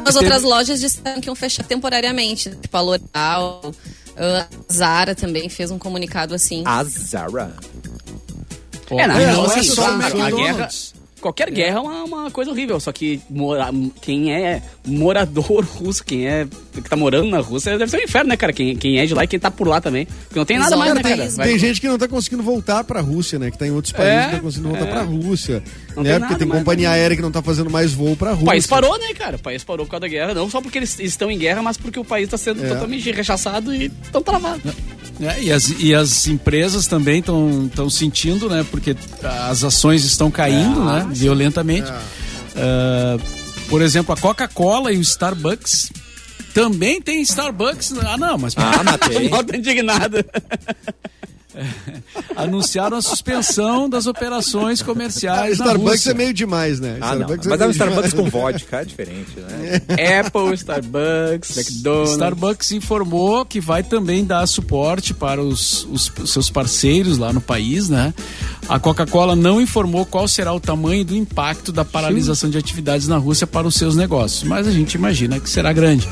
[0.05, 2.49] As outras lojas disseram que iam fechar temporariamente.
[2.49, 3.73] Tipo, a L'Oreal,
[4.17, 6.63] a Zara também fez um comunicado assim.
[6.65, 7.55] A Zara.
[8.91, 10.92] É, não, não, não é assim, só a, o McDonald's.
[11.23, 13.69] Qualquer guerra é uma, uma coisa horrível, só que mora,
[14.01, 18.29] quem é morador russo, quem é que tá morando na Rússia, deve ser um inferno,
[18.29, 18.51] né, cara?
[18.53, 20.05] Quem, quem é de lá e quem tá por lá também.
[20.05, 21.29] Porque não tem nada mais, né, cara?
[21.29, 23.49] Vai- Tem gente que não tá conseguindo voltar pra Rússia, né?
[23.49, 24.91] Que tá em outros países É, que não tá conseguindo voltar é.
[24.91, 25.63] pra Rússia.
[25.95, 26.11] Não né?
[26.11, 26.95] tem Porque tem mais, companhia né?
[26.95, 28.43] aérea que não tá fazendo mais voo pra Rússia.
[28.43, 29.35] O país parou, né, cara?
[29.35, 30.33] O país parou por causa da guerra.
[30.33, 32.67] Não só porque eles estão em guerra, mas porque o país tá sendo É.
[32.69, 34.61] totalmente rechaçado e tão travado.
[35.21, 38.65] É, e, as, e as empresas também estão sentindo, né?
[38.71, 38.95] Porque
[39.49, 41.07] as ações estão caindo, né?
[41.11, 41.91] Violentamente.
[42.55, 43.17] Ah,
[43.69, 45.91] por exemplo, a Coca-Cola e o Starbucks
[46.53, 47.93] também tem Starbucks.
[48.05, 49.29] Ah, não, mas Ah, matei.
[49.29, 50.25] Nota indignada.
[52.35, 55.59] anunciaram a suspensão das operações Ah, comerciais.
[55.59, 56.11] na Starbucks Rússia.
[56.11, 56.97] é meio demais, né?
[57.01, 57.21] Ah, não.
[57.21, 58.31] Starbucks Mas é um meio Starbucks demais.
[58.33, 59.81] com vodka, é diferente, né?
[60.19, 62.11] Apple, Starbucks, McDonald's.
[62.11, 67.89] Starbucks informou que vai também dar suporte para os, os seus parceiros lá no país,
[67.89, 68.13] né?
[68.69, 73.17] A Coca-Cola não informou qual será o tamanho do impacto da paralisação de atividades na
[73.17, 76.07] Rússia para os seus negócios, mas a gente imagina que será grande.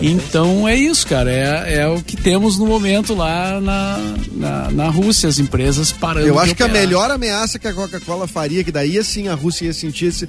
[0.00, 1.30] então é isso, cara.
[1.32, 3.98] É, é o que temos no momento lá na,
[4.32, 6.26] na, na Rússia, as empresas parando.
[6.26, 9.34] Eu de acho que a melhor ameaça que a Coca-Cola faria, que daí assim a
[9.34, 10.28] Rússia ia sentir esse.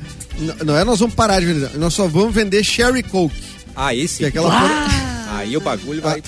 [0.65, 3.35] Não é nós vamos parar de vender, nós só vamos vender Sherry Coke.
[3.75, 4.23] Aí Que sim.
[4.25, 6.21] é aquela porra- Aí o bagulho vai.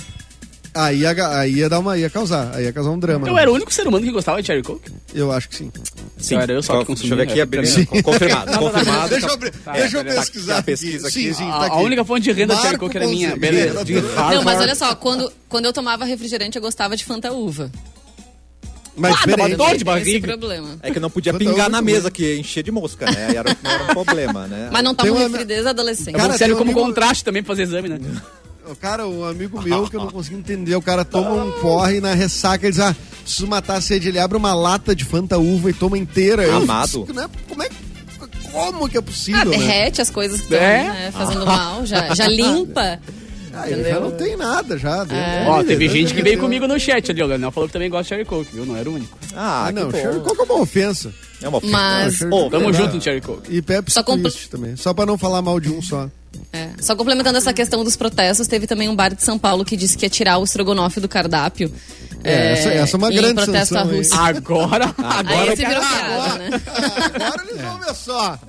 [0.75, 1.97] Aí ia, aí ia dar uma.
[1.97, 2.53] ia causar.
[2.53, 3.25] Aí ia causar um drama.
[3.27, 3.41] Eu né?
[3.43, 4.91] era o único ser humano que gostava de Cherry Coke.
[5.13, 5.71] Eu acho que sim.
[6.17, 6.35] Sim.
[6.35, 8.03] Era eu só que Co- consumia, Deixa eu ver aqui, é, pra beleza.
[8.03, 8.51] Confirmado.
[8.59, 9.09] Confirmado.
[9.09, 10.57] Deixa eu, Tá, deixa eu tá pesquisar.
[10.57, 11.13] a pesquisa aqui.
[11.23, 13.35] Sim, sim, A- tá a única fonte de renda da Cherry Coke era minha.
[13.37, 13.85] Beleza.
[13.85, 17.71] De Não, mas olha só, quando, quando eu tomava refrigerante, eu gostava de Fanta Uva.
[18.97, 19.55] Mas Ah, diferente.
[19.55, 20.27] dor de barriga.
[20.27, 20.77] problema.
[20.81, 23.33] É que não podia Tá pingar na mesa, que encher de mosca, né?
[23.35, 24.69] Era, não era um problema, né?
[24.71, 26.11] Mas não tomo uma- refri desde a adolescência.
[26.11, 27.99] É bom Cara, que um como contraste também pra fazer exame, né?
[28.81, 32.13] Cara, um amigo meu que eu não consigo entender, o cara toma um porre na
[32.13, 34.07] ressaca ele diz, ah, preciso matar a sede.
[34.09, 36.43] Ele abre uma lata de Fanta Uva e toma inteira.
[36.43, 37.05] Eu- Amado.
[37.13, 37.69] né, como é
[38.51, 39.57] como que é possível, Ah, né?
[39.57, 40.83] derrete as coisas que estão É?
[40.83, 42.99] né, fazendo mal, já, já limpa.
[43.57, 45.05] Aí já não tem nada já.
[45.05, 45.45] né?
[45.47, 47.25] Ó, É, teve né, gente que né, veio né, comigo no chat ali, ó.
[47.25, 48.65] O Leonel falou que também gosta de Cherry Coke, viu?
[48.65, 49.17] Não era o único.
[49.35, 50.23] Ah, Ah, não, que Sherry bom.
[50.25, 51.13] Coke é uma ofensa.
[51.41, 51.71] É uma ofensa.
[51.73, 53.55] Mas- Ô, Coke Tamo é- junto no Cherry Coke.
[53.55, 54.75] E Pepsi Só compl- também.
[54.75, 56.09] Só pra não falar mal de um só.
[56.53, 59.75] É, Só complementando essa questão dos protestos, teve também um bar de São Paulo que
[59.75, 61.71] disse que ia tirar o estrogonofe do cardápio.
[62.23, 63.75] É, essa- essa é uma grande protesto?
[63.77, 64.17] Rússia.
[64.19, 66.61] Agora, Aí agora, esse virou piada, né?
[67.13, 68.39] Agora eles vão ver só.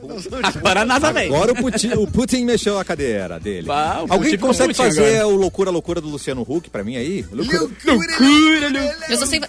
[0.42, 1.26] agora nada bem.
[1.26, 3.66] Agora o Putin, o Putin mexeu a cadeira dele.
[3.70, 5.28] Ah, Alguém consegue Putin fazer agora.
[5.28, 7.22] o Loucura Loucura do Luciano Huck pra mim aí?
[7.30, 7.58] Loucura.
[7.84, 9.40] Loucura, Lu- Eu só sei.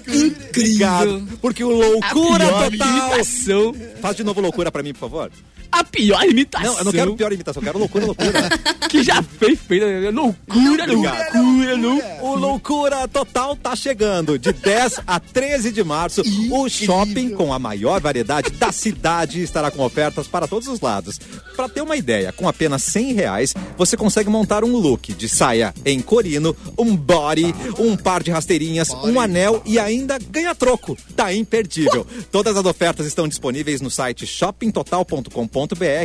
[0.49, 1.25] Obrigado.
[1.41, 2.67] Porque o Loucura Total...
[2.73, 3.73] imitação.
[4.01, 5.31] Faz de novo Loucura pra mim, por favor.
[5.71, 6.71] A pior imitação.
[6.73, 8.49] Não, eu não quero pior imitação, eu quero Loucura Loucura.
[8.89, 9.85] que já fez feita.
[10.11, 11.33] Loucura, Obrigado.
[11.35, 12.17] loucura, loucura.
[12.21, 16.21] O Loucura Total tá chegando de 10 a 13 de março.
[16.51, 21.19] O shopping com a maior variedade da cidade estará com ofertas para todos os lados.
[21.55, 25.73] Para ter uma ideia, com apenas 100 reais, você consegue montar um look de saia
[25.85, 30.97] em corino, um body, um par de rasteirinhas, um anel e ainda ganha troco.
[31.15, 32.05] Tá imperdível.
[32.31, 35.56] Todas as ofertas estão disponíveis no site shoppingtotal.com.br,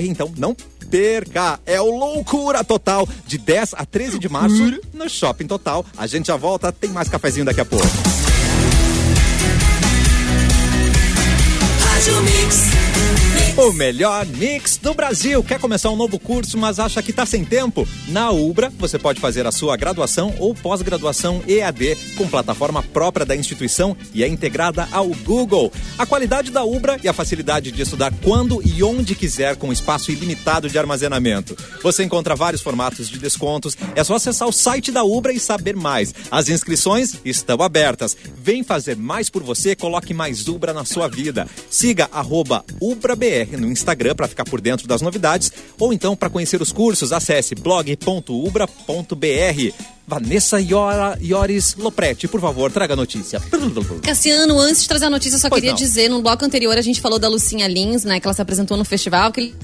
[0.08, 0.56] então não
[0.90, 1.58] perca.
[1.64, 5.84] É o Loucura Total de 10 a 13 de março no Shopping Total.
[5.96, 7.86] A gente já volta, tem mais cafezinho daqui a pouco.
[13.54, 15.44] O melhor mix do Brasil.
[15.44, 17.86] Quer começar um novo curso, mas acha que está sem tempo?
[18.08, 23.36] Na Ubra, você pode fazer a sua graduação ou pós-graduação EAD com plataforma própria da
[23.36, 25.70] instituição e é integrada ao Google.
[25.98, 30.10] A qualidade da Ubra e a facilidade de estudar quando e onde quiser com espaço
[30.10, 31.54] ilimitado de armazenamento.
[31.82, 33.76] Você encontra vários formatos de descontos.
[33.94, 36.14] É só acessar o site da Ubra e saber mais.
[36.30, 38.16] As inscrições estão abertas.
[38.34, 41.46] Vem fazer mais por você, coloque mais Ubra na sua vida.
[41.68, 46.60] Siga arroba UbraBR no Instagram para ficar por dentro das novidades ou então para conhecer
[46.62, 48.66] os cursos, acesse blog.ubra.br.
[50.06, 53.40] Vanessa Iora, Ioris Lopretti, por favor, traga a notícia.
[54.02, 55.78] Cassiano, antes de trazer a notícia, eu só Pois queria não.
[55.78, 58.18] dizer, no bloco anterior a gente falou da Lucinha Lins, né?
[58.20, 59.54] Que ela se apresentou no festival, que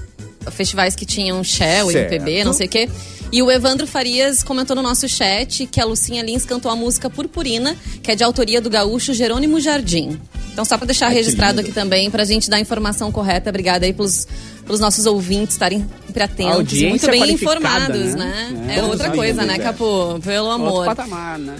[0.52, 2.12] festivais que tinham Shell, Certo.
[2.14, 2.88] MPB, não sei o quê.
[3.30, 7.10] E o Evandro Farias comentou no nosso chat que a Lucinha Lins cantou a música
[7.10, 10.18] Purpurina, que é de autoria do gaúcho Jerônimo Jardim.
[10.58, 13.48] Então, só para deixar Ai, registrado aqui também, pra gente dar a informação correta.
[13.48, 14.26] Obrigada aí pelos,
[14.66, 18.48] pelos nossos ouvintes estarem sempre atentos muito bem informados, né?
[18.50, 18.74] né?
[18.74, 18.78] É.
[18.80, 19.62] É, outra coisa, né, amigos, é.
[19.62, 20.18] Capô?
[20.18, 20.84] Pelo Outro amor.
[20.86, 21.54] patamar, né?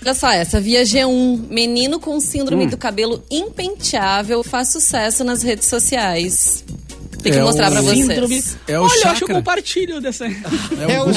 [0.00, 2.20] Olha só essa, via G1, menino com Hum.
[2.20, 6.64] síndrome do cabelo impenteável faz sucesso nas redes sociais.
[7.20, 8.06] Tem que É mostrar o pra vocês.
[8.06, 8.44] Síndrome.
[8.68, 9.34] É o Olha, eu acho que eu chakra.
[9.34, 10.26] compartilho dessa.
[10.26, 10.30] É
[11.00, 11.12] o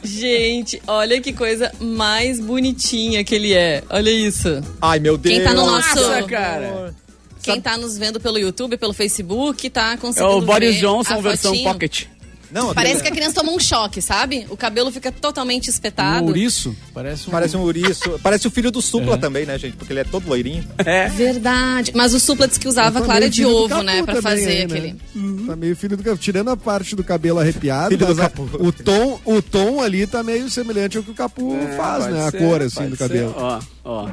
[0.05, 3.83] Gente, olha que coisa mais bonitinha que ele é.
[3.91, 4.63] Olha isso.
[4.81, 5.35] Ai, meu Deus.
[5.35, 6.95] Quem tá no nosso- Nossa, cara.
[7.43, 11.53] Quem tá nos vendo pelo YouTube, pelo Facebook, tá É conseguindo o Boris Johnson versão
[11.53, 11.73] fotinho.
[11.73, 12.05] pocket.
[12.51, 14.47] Não, Parece que a criança tomou um choque, sabe?
[14.49, 16.25] O cabelo fica totalmente espetado.
[16.25, 16.75] Um ouriço.
[16.95, 17.31] Parece um...
[17.31, 18.19] Parece um ouriço.
[18.23, 19.77] Parece o filho do Supla também, né, gente?
[19.77, 20.65] Porque ele é todo loirinho.
[20.79, 21.09] É.
[21.09, 21.93] Verdade.
[21.95, 24.03] Mas o Supla disse que usava clara de ovo, né?
[24.03, 24.95] Pra fazer aí, né?
[25.15, 25.47] aquele.
[25.47, 26.17] Tá meio filho do Capu.
[26.19, 28.49] Tirando a parte do cabelo arrepiado, Filho do mas a- Capu.
[28.59, 32.27] o, tom, o tom ali tá meio semelhante ao que o Capu faz, pode né?
[32.27, 33.09] A ser, cor, assim, pode do ser.
[33.09, 33.35] cabelo.
[33.37, 34.09] Ó, ó.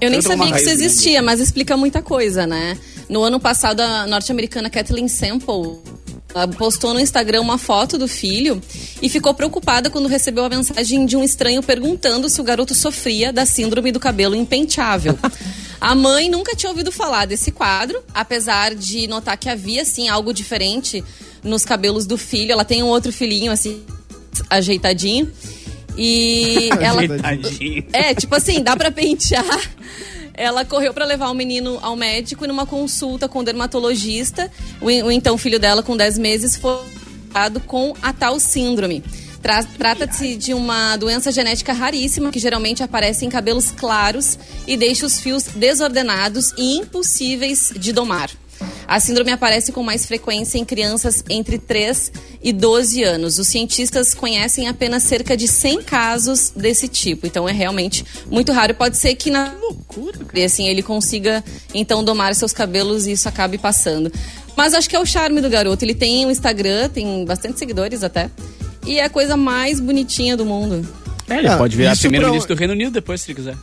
[0.00, 2.78] Eu nem sabia que isso existia, mas explica muita coisa, né?
[3.08, 5.78] No ano passado, a norte-americana Kathleen Sample
[6.34, 8.60] ela postou no Instagram uma foto do filho
[9.00, 13.32] e ficou preocupada quando recebeu a mensagem de um estranho perguntando se o garoto sofria
[13.32, 15.16] da síndrome do cabelo impenteável.
[15.80, 20.32] A mãe nunca tinha ouvido falar desse quadro, apesar de notar que havia, sim, algo
[20.32, 21.04] diferente
[21.42, 22.52] nos cabelos do filho.
[22.52, 23.84] Ela tem um outro filhinho, assim,
[24.50, 25.30] ajeitadinho.
[25.96, 27.84] E ela Tadinho.
[27.92, 29.44] é, tipo assim, dá pra pentear.
[30.36, 34.86] Ela correu pra levar o menino ao médico e numa consulta com o dermatologista, o,
[34.86, 36.78] o então filho dela com 10 meses foi
[37.66, 39.02] com a tal síndrome.
[39.42, 45.04] Tra- Trata-se de uma doença genética raríssima que geralmente aparece em cabelos claros e deixa
[45.04, 48.30] os fios desordenados e impossíveis de domar.
[48.86, 52.12] A síndrome aparece com mais frequência em crianças entre 3
[52.42, 53.38] e 12 anos.
[53.38, 58.74] Os cientistas conhecem apenas cerca de 100 casos desse tipo, então é realmente muito raro.
[58.74, 60.38] Pode ser que na Loucura, cara.
[60.38, 64.12] e assim ele consiga então domar seus cabelos e isso acabe passando.
[64.56, 65.84] Mas acho que é o charme do garoto.
[65.84, 68.30] Ele tem um Instagram, tem bastante seguidores até.
[68.86, 70.86] E é a coisa mais bonitinha do mundo.
[71.28, 73.56] É, ele Ah, pode virar primeiro-ministro pra- do Reino Unido depois, se ele quiser.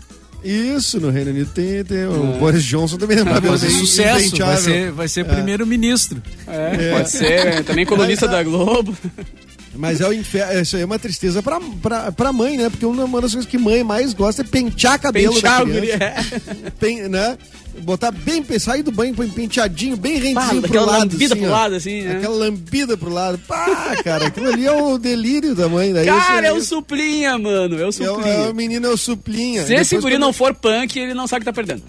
[0.43, 3.19] Isso, no Reino Unido tem, tem o Boris Johnson também.
[3.19, 6.21] é um Vai fazer sucesso, vai ser, vai ser primeiro-ministro.
[6.47, 7.63] É, pode ser.
[7.63, 8.95] Também colunista da Globo.
[9.73, 12.69] Mas é o inferno, isso aí é uma tristeza pra, pra, pra mãe, né?
[12.69, 16.03] Porque uma das coisas que mãe mais gosta é pentear cabelo Pentear da guri, criança.
[16.03, 16.69] é.
[16.79, 17.37] Pen- né?
[17.83, 20.99] Botar bem, sair do banho, põe penteadinho, bem Pá, rentinho pro lado.
[20.99, 22.17] lambida assim, pro lado, assim, né?
[22.17, 23.37] Aquela lambida pro lado.
[23.47, 25.93] Pá, cara, aquilo ali é o delírio da mãe.
[25.93, 27.75] Daí Cara, é o suplinha, mano.
[27.75, 28.33] É o é o, suplinha.
[28.33, 29.65] é o menino, é o suplinha.
[29.65, 31.81] Se esse Depois guri quando- não for punk, ele não sabe que tá perdendo.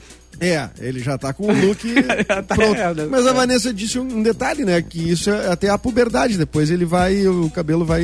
[0.42, 1.80] É, ele já tá com o look
[2.26, 2.76] tá pronto.
[2.76, 3.08] errado.
[3.10, 4.82] Mas a Vanessa disse um detalhe, né?
[4.82, 6.36] Que isso é até a puberdade.
[6.36, 8.02] Depois ele vai, o cabelo vai,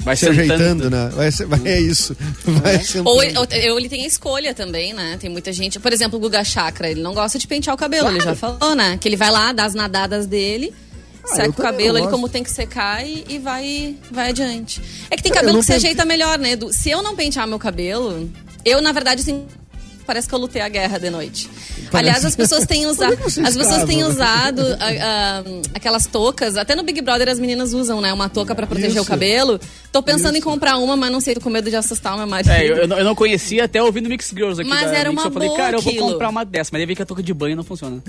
[0.00, 0.42] Vai se sentando.
[0.52, 1.10] ajeitando, né?
[1.14, 2.16] Vai, ser- vai- é isso.
[2.44, 3.08] Vai sentando.
[3.10, 3.46] Ou ele, ou-
[3.78, 5.16] ele tem a escolha também, né?
[5.20, 5.80] Tem muita gente.
[5.80, 8.74] Por exemplo, o Guga Chakra, ele não gosta de pentear o cabelo, ele já falou,
[8.74, 8.98] né?
[9.00, 10.72] Que ele vai lá, dá as nadadas dele.
[11.26, 12.10] Ah, seca o cabelo gosto.
[12.10, 14.82] como tem que secar e, e vai, vai adiante.
[15.10, 16.52] É que tem É, cabelo que se pente- ajeita melhor, né?
[16.52, 16.70] Edu?
[16.70, 18.30] Se eu não pentear meu cabelo,
[18.62, 19.46] eu, na verdade, assim,
[20.06, 21.48] parece que eu lutei a guerra de noite.
[21.92, 23.12] Aliás, as pessoas têm usado.
[23.14, 23.86] é você As pessoas estava?
[23.86, 25.42] têm usado a- a-
[25.74, 26.56] aquelas toucas.
[26.56, 28.12] Até no Big Brother as meninas usam, né?
[28.12, 29.02] Uma touca pra proteger Isso.
[29.02, 29.60] o cabelo.
[29.92, 32.26] Tô pensando em comprar uma, mas não sei, tô com medo de assustar o meu
[32.26, 32.50] marido.
[32.50, 35.10] É, eu, eu não, eu não conhecia até ouvindo Mix Girls aqui Mas da era
[35.10, 35.22] Mix.
[35.22, 36.70] uma Eu falei, cara, eu vou comprar uma dessa.
[36.72, 38.02] Mas aí vi que a touca de banho não funciona.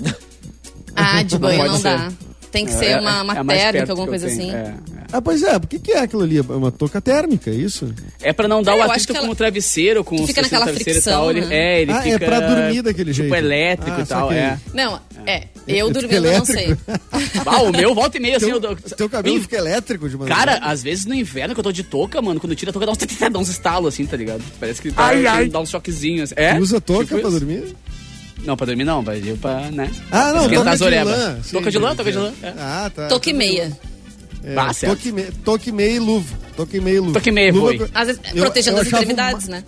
[0.94, 1.82] Ah, de banho não ser.
[1.84, 2.12] dá.
[2.50, 4.50] Tem que ser É, uma, é uma a mais térmica, alguma eu coisa assim.
[4.50, 4.74] É,
[5.12, 6.38] Ah, pois é, o que, que é aquilo ali?
[6.38, 7.92] É uma touca térmica, é isso?
[8.22, 8.30] é.
[8.30, 10.16] É pra não dar É, o eu acho atrito que com ela- o travesseiro, com
[10.16, 11.30] o fica naquela travesseiro fricção, e tal.
[11.30, 11.56] Ele, né?
[11.56, 12.18] é, ele Ah, é fica...
[12.26, 13.26] pra dormir daquele jeito.
[13.26, 14.58] Tipo elétrico Ah, e tal, é.
[14.72, 15.44] Não, é.
[15.68, 16.64] Eu dormindo, eu não sei.
[16.66, 16.92] elétrico.
[17.44, 18.50] Ah, o meu volta e meia, assim...
[18.50, 21.60] eu dou- Teu cabelo Bem, fica elétrico de uma Cara, às vezes no inverno que
[21.60, 22.98] eu tô de touca, mano, quando tira a touca dá uns,
[23.32, 24.42] dá uns estalos assim, tá ligado?
[24.58, 25.10] Parece que tá,
[25.50, 26.32] dá uns choquezinhos.
[26.36, 26.54] É?
[26.54, 27.74] Tu usa touca Tipo pra dormir?
[28.44, 29.90] Não, pra dormir não, mas eu pra, né?
[30.10, 31.38] Ah, não, touca as de lã.
[31.42, 31.96] sim, Touca de lã, entendi.
[31.96, 32.54] touca de lã, é.
[32.58, 33.08] Ah, tá.
[33.08, 33.76] Toque e meia.
[34.44, 34.94] É, Ah, certo.
[34.96, 36.34] toque, me, toque meia e luva.
[36.56, 37.12] Toque meia e luva.
[37.14, 37.90] Toque e meia, Luva foi.
[37.92, 39.64] Às vezes, Eu- protegendo eu as extremidades, né?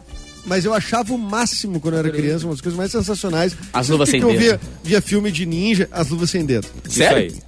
[0.46, 3.54] Mas eu achava o máximo quando eu era criança, uma das coisas mais sensacionais.
[3.72, 4.38] As luvas sem eu dedo.
[4.38, 6.66] via, via filme de ninja, as luvas sem dedo.
[6.88, 7.26] Sério?
[7.26, 7.42] Isso aí.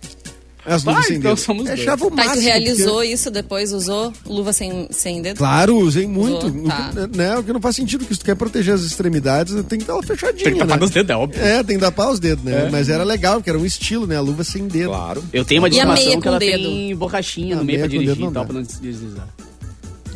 [0.70, 1.44] As luvas Ah, sem então dedo.
[1.44, 1.80] somos dois.
[1.80, 2.36] achava o Tá, máximo.
[2.36, 3.72] tu realizou porque- isso depois?
[3.72, 5.36] Usou luva sem, sem dedo?
[5.38, 6.46] Claro, usei muito.
[6.46, 6.90] Usou, O tá.
[7.10, 9.78] que, né, o que não faz sentido, que se tu quer proteger as extremidades, tem
[9.78, 10.80] que estar ela fechadinha, Tem que tapar né?
[10.82, 11.42] nos dedos, é óbvio.
[11.42, 12.68] É, tem que tapar os dedos, né?
[12.70, 14.16] Mas era legal, porque era um estilo, né?
[14.16, 14.90] A luva sem dedo.
[14.90, 15.24] Claro.
[15.32, 16.62] Eu tenho uma E a que ela dedo?
[16.62, 19.28] tem borrachinha A no meio pra dirigir e tal, pra não deslizar.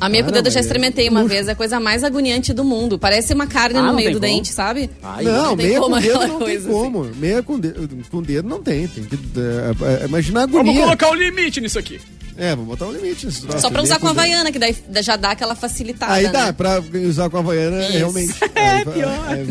[0.01, 2.03] A minha Ah, com o dedo eu já experimentei uma vez, é a coisa mais
[2.05, 2.99] agoniante do mundo.
[2.99, 4.33] Parece uma carne Ah, no meio do como?
[4.33, 4.91] dente, sabe?
[5.03, 7.05] Ai, Não, não tem meia como com dedo não tem como.
[7.17, 8.87] Meia com dedo, com dedo não tem.
[8.89, 9.15] Tem que.
[9.15, 10.65] é, é, imagina a agonia.
[10.73, 12.01] Vamos colocar o limite nisso aqui.
[12.37, 13.61] É, vamos botar um limite nesse troço.
[13.61, 16.13] Só pra usar com a Havaiana, que daí já dá aquela facilitada.
[16.13, 16.53] Aí dá, né?
[16.53, 17.93] pra usar com a Havaiana, Isso.
[17.93, 18.35] realmente.
[18.65, 19.21] É, pior.
[19.29, 19.47] aí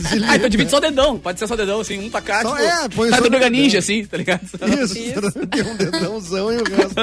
[0.00, 0.26] facilita.
[0.32, 1.18] Ah, então divide só o dedão.
[1.18, 3.48] Pode ser só o dedão, assim, um pra cá, Só- tipo, é, põe só dedão.
[3.48, 4.40] Ninja, assim, tá ligado?
[4.84, 6.94] Isso, tem um dedãozão e o resto.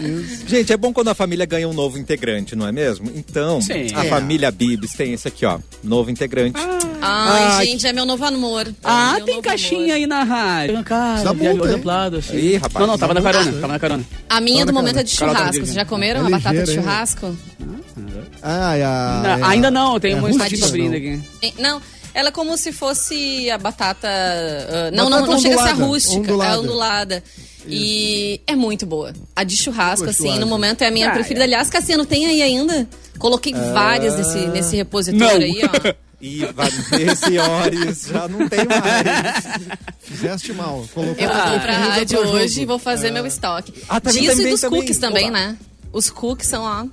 [0.00, 0.46] Isso.
[0.48, 3.10] Gente, é bom quando a família ganha um novo integrante, não é mesmo?
[3.14, 3.86] Então, Sim.
[3.94, 4.08] a É.
[4.08, 5.58] família Bibis tem esse aqui, ó.
[5.82, 6.58] Novo integrante.
[7.04, 8.72] Ai, Ai, gente, é meu novo amor.
[8.84, 9.94] Ah, É tem caixinha amor.
[9.96, 10.84] aí na rádio.
[10.84, 12.36] Cara, Dá viajou multa, lado, assim.
[12.36, 13.60] Ih, rapaz, Não, não, tava na carona, multa.
[13.60, 14.04] tava na carona.
[14.28, 15.00] A minha do momento cara.
[15.00, 15.52] é de tá churrasco.
[15.64, 17.36] Vocês já comeram É uma batata de churrasco?
[18.42, 21.52] Ah, é a, Não, é a- ainda não, tem é uma rústica, estatística abrindo aqui.
[21.60, 21.80] Não,
[22.14, 24.08] ela é como se fosse a batata.
[24.08, 26.54] ah, não, Batata não, não chega a ser rústica, ondulada.
[26.54, 27.24] é ondulada.
[27.68, 29.12] E é muito boa.
[29.36, 31.42] A de churrasco, assim, no momento é a minha Ah, preferida.
[31.42, 31.46] é.
[31.46, 32.88] Aliás, Cassiano, tem aí ainda?
[33.18, 35.44] Coloquei várias nesse, nesse repositório Não.
[35.46, 35.94] aí, ó.
[36.22, 36.68] E vai-
[37.02, 39.44] esse horas já não tem mais.
[39.98, 40.86] Fizeste mal.
[40.94, 42.36] Colocou Eu vou a pra defesa rádio pra jogo.
[42.38, 43.74] hoje e vou fazer meu estoque.
[43.88, 44.80] Ah, também, Disso também, e dos também.
[44.80, 45.32] cookies também, Oba.
[45.38, 45.56] né?
[45.92, 46.86] Os cookies são, ó, Ah,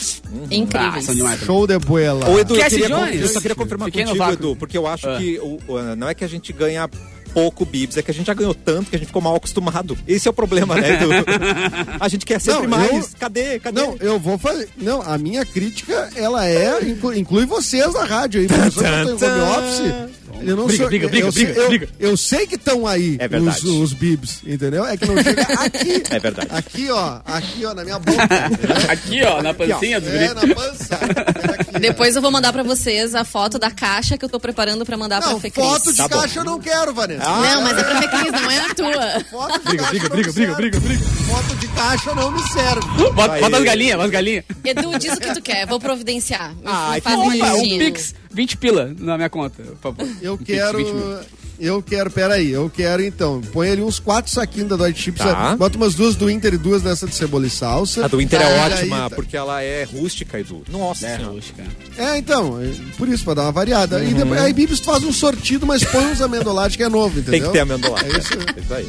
[0.52, 1.06] incríveis.
[1.06, 1.40] são demais.
[1.42, 2.28] Show de boela.
[2.28, 3.22] Ô, Edu, eu, queria, Jones.
[3.22, 4.32] eu só queria confirmar Fiquei contigo.
[4.32, 5.18] Edu, porque eu acho Ah.
[5.18, 6.90] que o- o- não é que a gente ganha
[7.34, 9.98] pouco bibs, é que a gente já ganhou tanto que a gente ficou mal acostumado.
[10.08, 11.10] Esse é o problema, né, Edu?
[12.00, 12.92] a gente quer sempre Não, mais.
[12.92, 13.60] eu- Cadê?
[13.60, 13.82] Cadê?
[13.82, 14.70] Não, eu vou fazer.
[14.78, 16.84] Não, a minha crítica, ela é.
[16.90, 18.48] Inclui, inclui vocês na rádio aí.
[18.48, 20.10] Em home office.
[20.42, 21.90] Eu não Briga, sou, briga, briga, eu, sei- briga, eu, briga.
[22.00, 24.86] eu sei que estão aí É os, os bibs, entendeu?
[24.86, 26.04] É que não chega aqui.
[26.10, 26.48] É verdade.
[26.52, 27.20] Aqui, ó.
[27.26, 28.24] Aqui, ó, na minha boca.
[28.90, 30.50] Aqui, ó, na pancinha dos É, gritos.
[30.50, 30.96] na pança.
[30.96, 34.40] É aqui, Depois eu vou mandar pra vocês a foto da caixa que eu tô
[34.40, 35.66] preparando pra mandar Não, pra Fê Cris.
[35.66, 36.20] foto de Tá bom.
[36.22, 37.24] caixa eu não quero, Vanessa.
[37.24, 39.24] Não, mas é pra Fê Cris, não é a tua.
[39.30, 41.06] Foto de Briga, caixa briga, briga, briga, briga, briga.
[41.30, 42.88] Foto de caixa não me serve.
[43.14, 44.44] Bota, bota as galinhas, bota as galinhas.
[44.64, 46.54] Edu, diz o que tu quer, vou providenciar.
[46.66, 47.78] Ai, faz Opa, um.
[47.78, 50.08] Pix, 20 pila na minha conta, por favor.
[50.22, 50.78] Eu quero.
[50.78, 51.20] 20 mil.
[51.62, 53.42] Eu quero, peraí, eu quero então.
[53.52, 55.22] Põe ali uns quatro saquinhos da Dodge Chips.
[55.22, 55.58] Tá.
[55.58, 58.06] Bota umas duas do Inter e duas dessa de cebola e salsa.
[58.06, 58.46] A do Inter Tá.
[58.48, 59.16] é E ótima, aí, tá.
[59.16, 60.64] porque ela é rústica, Edu.
[60.70, 61.34] Nossa É, senhora.
[61.34, 61.64] rústica.
[61.98, 64.02] É, então, é por isso, pra dar uma variada.
[64.02, 64.20] E Uhum.
[64.20, 67.32] depois, aí Bibis tu faz um sortido, mas põe uns amendolados que é novo, entendeu?
[67.32, 67.94] Tem que ter amendoim.
[68.06, 68.34] É isso.
[68.56, 68.88] É isso aí.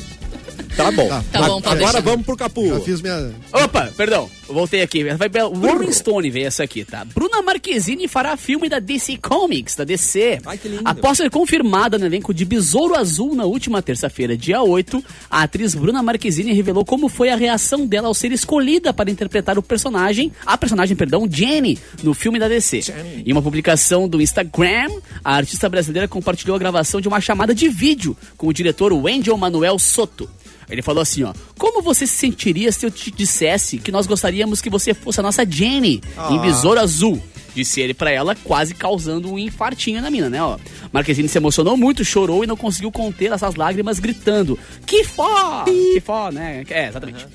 [0.77, 1.09] Tá bom.
[1.09, 1.25] Tá.
[1.33, 2.01] Tá bom, pode Agora deixar.
[2.01, 2.67] vamos pro Capu.
[2.69, 3.33] Já fiz minha.
[3.53, 5.05] Opa, perdão, eu voltei aqui.
[5.05, 7.05] Vai pra Rolling Stone veio essa aqui, tá?
[7.05, 10.41] Bruna Marquezine fará filme da DC Comics, da DC.
[10.47, 10.83] Ai, que lindo.
[10.85, 15.75] Após ser confirmada no elenco de Besouro Azul na última terça-feira, dia 8, a atriz
[15.75, 20.33] Bruna Marquezine revelou como foi a reação dela ao ser escolhida para interpretar o personagem,
[20.47, 22.83] a personagem, perdão, Jenny, no filme da DC.
[22.83, 23.23] Jenny.
[23.27, 24.89] Em uma publicação do Instagram,
[25.25, 29.37] a artista brasileira compartilhou a gravação de uma chamada de vídeo com o diretor Wendell
[29.37, 30.29] Manuel Soto.
[30.71, 31.33] Ele falou assim, ó.
[31.59, 35.23] Como você se sentiria se eu te dissesse que nós gostaríamos que você fosse a
[35.23, 37.21] nossa Jenny em Besouro Azul?
[37.55, 40.57] Disse ele pra ela, quase causando um infartinho na mina, né, ó.
[40.93, 45.65] Marquezine se emocionou muito, chorou e não conseguiu conter essas lágrimas, gritando: Que fó!
[45.65, 46.65] Que fó, né?
[46.71, 47.27] É, exatamente.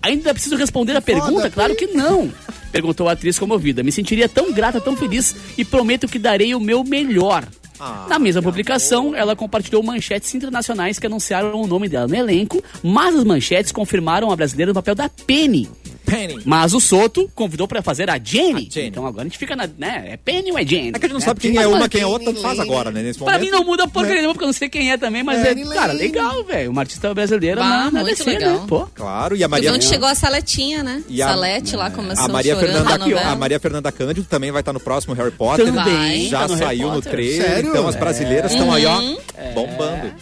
[0.00, 1.32] Ainda preciso responder a pergunta?
[1.32, 2.30] foda, Claro que não!
[2.70, 3.82] Perguntou a atriz comovida.
[3.82, 7.44] Me sentiria tão grata, tão feliz e prometo que darei o meu melhor.
[7.78, 12.62] Ah, Na mesma publicação, ela compartilhou manchetes internacionais que anunciaram o nome dela no elenco,
[12.82, 15.68] mas as manchetes confirmaram a brasileira no papel da Penny.
[16.06, 16.42] Penny.
[16.44, 18.68] Mas o Soto convidou pra fazer a Jenny.
[18.70, 18.88] A Jenny.
[18.88, 19.66] Então agora a gente fica na.
[19.66, 20.08] Né?
[20.10, 20.88] É Penny ou é Jenny?
[20.90, 21.24] É que a gente não né?
[21.24, 23.02] sabe quem é uma, quem é outra, tanto faz agora, né?
[23.02, 23.42] Nesse Pra momento.
[23.42, 25.66] mim não muda porcaria nenhuma, porque eu não sei quem é também, mas é, Penny
[25.70, 25.98] cara, Lane.
[25.98, 26.70] legal, velho.
[26.70, 28.52] Uma artista brasileira Bah, na, na muito DC, legal.
[28.60, 28.64] né?
[28.68, 28.86] Pô.
[28.94, 29.72] Claro, e a Maria...
[29.72, 31.02] onde chegou a Saletinha, né?
[31.08, 33.30] E a- Salete lá começou A Maria, chorando Fernanda, na novela.
[33.30, 35.64] a Maria Fernanda Cândido também vai estar no próximo Harry Potter.
[35.72, 37.12] Também Já tá no Harry saiu no Potter.
[37.12, 37.42] trailer.
[37.48, 37.63] Sério?
[37.68, 39.16] Então as brasileiras estão aí, ó, Uhum.
[39.54, 40.12] bombando.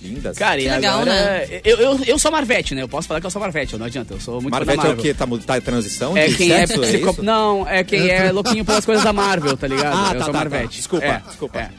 [0.00, 0.38] Lindas.
[0.38, 1.12] Cara, e Que legal, agora.
[1.12, 1.60] né?
[1.64, 2.82] Eu, eu, eu sou Marvete, né?
[2.82, 4.14] Eu posso falar que eu sou Marvete, não adianta.
[4.14, 5.02] Eu sou muito Marvete é o Marvel.
[5.02, 5.12] quê?
[5.12, 6.72] Tá, tá em transição É de quem sexo?
[6.74, 7.10] é É psico...
[7.10, 7.22] isso?
[7.24, 9.92] Não, é quem é louquinho pelas coisas da Marvel, tá ligado?
[9.96, 10.62] Ah, eu tá, sou tá, Marvete.
[10.68, 10.76] tá.
[10.76, 11.58] Desculpa, É, desculpa.
[11.58, 11.70] É.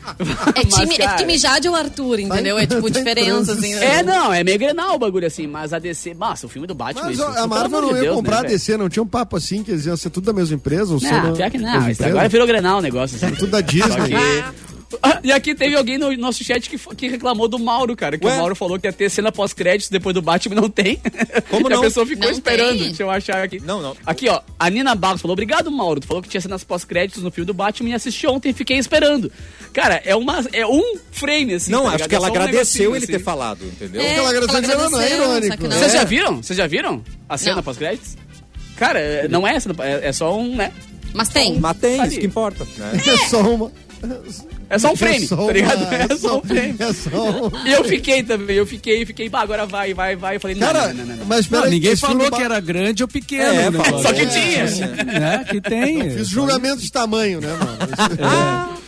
[0.54, 2.58] É time, Mas, é cara- time Jade ou Arthur, entendeu?
[2.58, 3.70] É tipo Tá diferença, assim.
[3.70, 3.82] transição.
[3.82, 6.14] É, não, é meio Grenal o bagulho assim, mas a DC.
[6.14, 7.04] Nossa, o filme do Batman.
[7.04, 8.50] Mas isso, a Marvel não ia Deus, comprar né, a?
[8.50, 10.94] DC, não tinha um papo assim que eles iam ser tudo da mesma empresa?
[10.94, 11.72] Ou Não, pior que não.
[12.06, 13.16] agora virou Grenal o negócio.
[13.16, 13.34] Assim.
[13.36, 14.14] Tudo da Disney.
[15.02, 18.18] Ah, E aqui teve alguém no nosso chat que, que reclamou do Mauro, cara.
[18.18, 18.34] Que Ué?
[18.34, 21.00] o Mauro falou que ia ter cena pós-créditos depois do Batman não tem.
[21.48, 21.78] Como E não?
[21.78, 22.78] a pessoa ficou Não esperando.
[22.78, 22.88] tem?
[22.88, 23.60] Deixa eu achar aqui.
[23.60, 23.96] Não, não.
[24.04, 24.40] Aqui, ó.
[24.58, 26.00] A Nina Barros falou: Obrigado, Mauro.
[26.00, 28.78] Tu falou que tinha cenas pós-créditos no filme do Batman e assisti ontem e fiquei
[28.78, 29.30] esperando.
[29.72, 31.70] Cara, é, uma, é um frame, assim.
[31.70, 33.12] Não, tá acho que ela É só um agradeceu ele assim.
[33.12, 34.00] ter falado, entendeu?
[34.02, 35.70] É, ela agradeceu ela não é irônico, não.
[35.70, 35.76] né?
[35.78, 35.98] Vocês É.
[35.98, 36.42] já viram?
[36.42, 38.16] Vocês já viram a cena pós-créditos?
[38.76, 40.72] Cara, é- não é cena, é, é só um, né?
[41.14, 41.58] Mas tem.
[41.60, 42.10] Mas tem, Ali.
[42.10, 42.66] isso que importa.
[42.76, 42.92] Né?
[43.06, 43.70] É só uma.
[44.74, 45.82] É só um frame, é só tá ligado?
[45.82, 46.74] uma- É só um frame.
[46.78, 47.66] É só um...
[47.66, 50.36] E eu fiquei também, eu fiquei, fiquei, bah, agora vai, vai, vai.
[50.36, 51.26] Eu falei, não, Cara, não, não, não, não.
[51.26, 51.74] mas Não, peraí.
[51.74, 53.42] ninguém falou que era grande ou pequeno.
[53.42, 53.98] É, negócio.
[54.00, 54.26] Só que É.
[54.26, 54.66] tinha.
[55.04, 55.44] Né?
[55.50, 56.10] Que tem.
[56.10, 58.78] Fiz julgamento de tamanho, né, mano?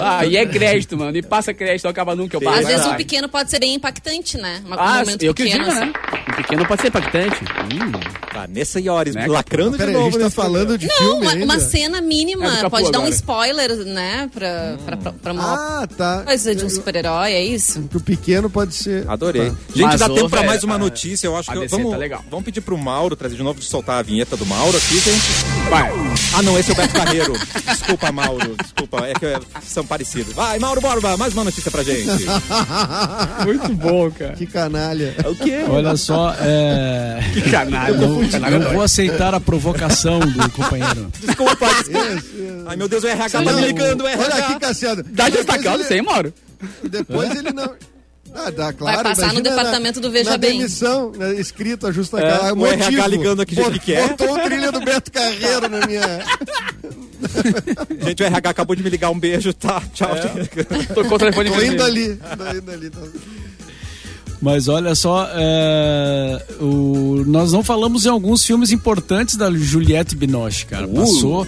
[0.00, 1.16] Ah, e é crédito, mano.
[1.16, 2.36] E passa crédito, não acaba nunca.
[2.36, 4.60] Eu Às Às vezes um pequeno pode ser bem impactante, né?
[4.64, 5.86] Uma- Um Ah, momento eu que pequeno, digo, assim.
[5.86, 5.92] né?
[6.30, 7.36] Um pequeno pode ser impactante.
[7.44, 8.26] Hum.
[8.34, 9.26] Vanessa Iores, Né?
[9.26, 10.10] lacrando de Peraí, a novo.
[10.10, 11.44] gente tá falando de Não, filme uma, ainda?
[11.46, 12.50] uma cena É mínima.
[12.56, 13.14] Capu pode dar um agora.
[13.14, 14.30] spoiler, né?
[14.32, 16.22] Pra, pra, pra, pra uma Ah, tá.
[16.26, 17.82] coisa de um super-herói, é isso?
[17.88, 19.08] Que o pequeno pode ser...
[19.08, 19.50] Adorei.
[19.50, 19.56] Tá.
[19.74, 21.26] Gente, Mas, dá tempo pra mais uma a- notícia.
[21.26, 21.58] Eu acho que.
[21.60, 22.22] DC vamos, tá legal.
[22.30, 25.26] vamos pedir pro Mauro trazer de novo de soltar a vinheta do Mauro aqui, gente.
[25.70, 25.90] Vai.
[26.34, 27.32] Ah, não, esse é o Beto Carreiro.
[27.66, 28.54] Desculpa, Mauro.
[28.62, 29.35] Desculpa, é que é-
[29.66, 30.32] são parecidos.
[30.34, 32.06] Vai, Mauro Borba, mais uma notícia pra gente.
[33.44, 34.32] Muito bom, cara.
[34.34, 35.14] Que canalha.
[35.24, 35.64] o quê?
[35.68, 37.96] Olha só, é, Que canalha.
[37.96, 41.10] não, vou aceitar a provocação do companheiro.
[41.20, 42.22] Desculpa, desculpa.
[42.68, 44.24] Ai, meu Deus, o RH tá me ligando, o RH.
[44.24, 45.02] Olha aqui, Cassiano.
[45.10, 46.32] Dá destacado isso aí, Mauro?
[46.88, 47.74] Depois ele não...
[48.38, 50.58] Ah, dá, claro, passar no departamento do Veja na Bem.
[50.58, 52.82] demissão, né, escrito, ajusta É, a o motivo.
[52.82, 54.08] RH ligando aqui, gente, que que é?
[54.08, 56.02] Botou o trilha do Beto Carreiro na minha...
[58.04, 59.10] Gente, o RH acabou de me ligar.
[59.10, 59.82] Um beijo, tá?
[59.94, 60.08] Tchau.
[60.94, 62.16] Tocou o telefone Tô indo ali.
[62.16, 62.90] Tô indo ali.
[62.90, 63.00] Tô...
[64.40, 70.66] Mas olha só, é, o- nós não falamos em alguns filmes importantes da Juliette Binoche,
[70.66, 70.86] cara.
[70.86, 71.46] Passou.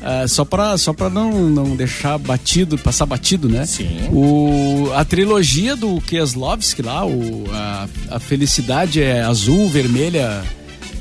[0.00, 3.66] é, só para só pra não, não deixar batido, passar batido, né?
[3.66, 4.08] Sim.
[4.12, 10.42] O, a trilogia do Kieslowski lá, o, a, a felicidade é azul, vermelha.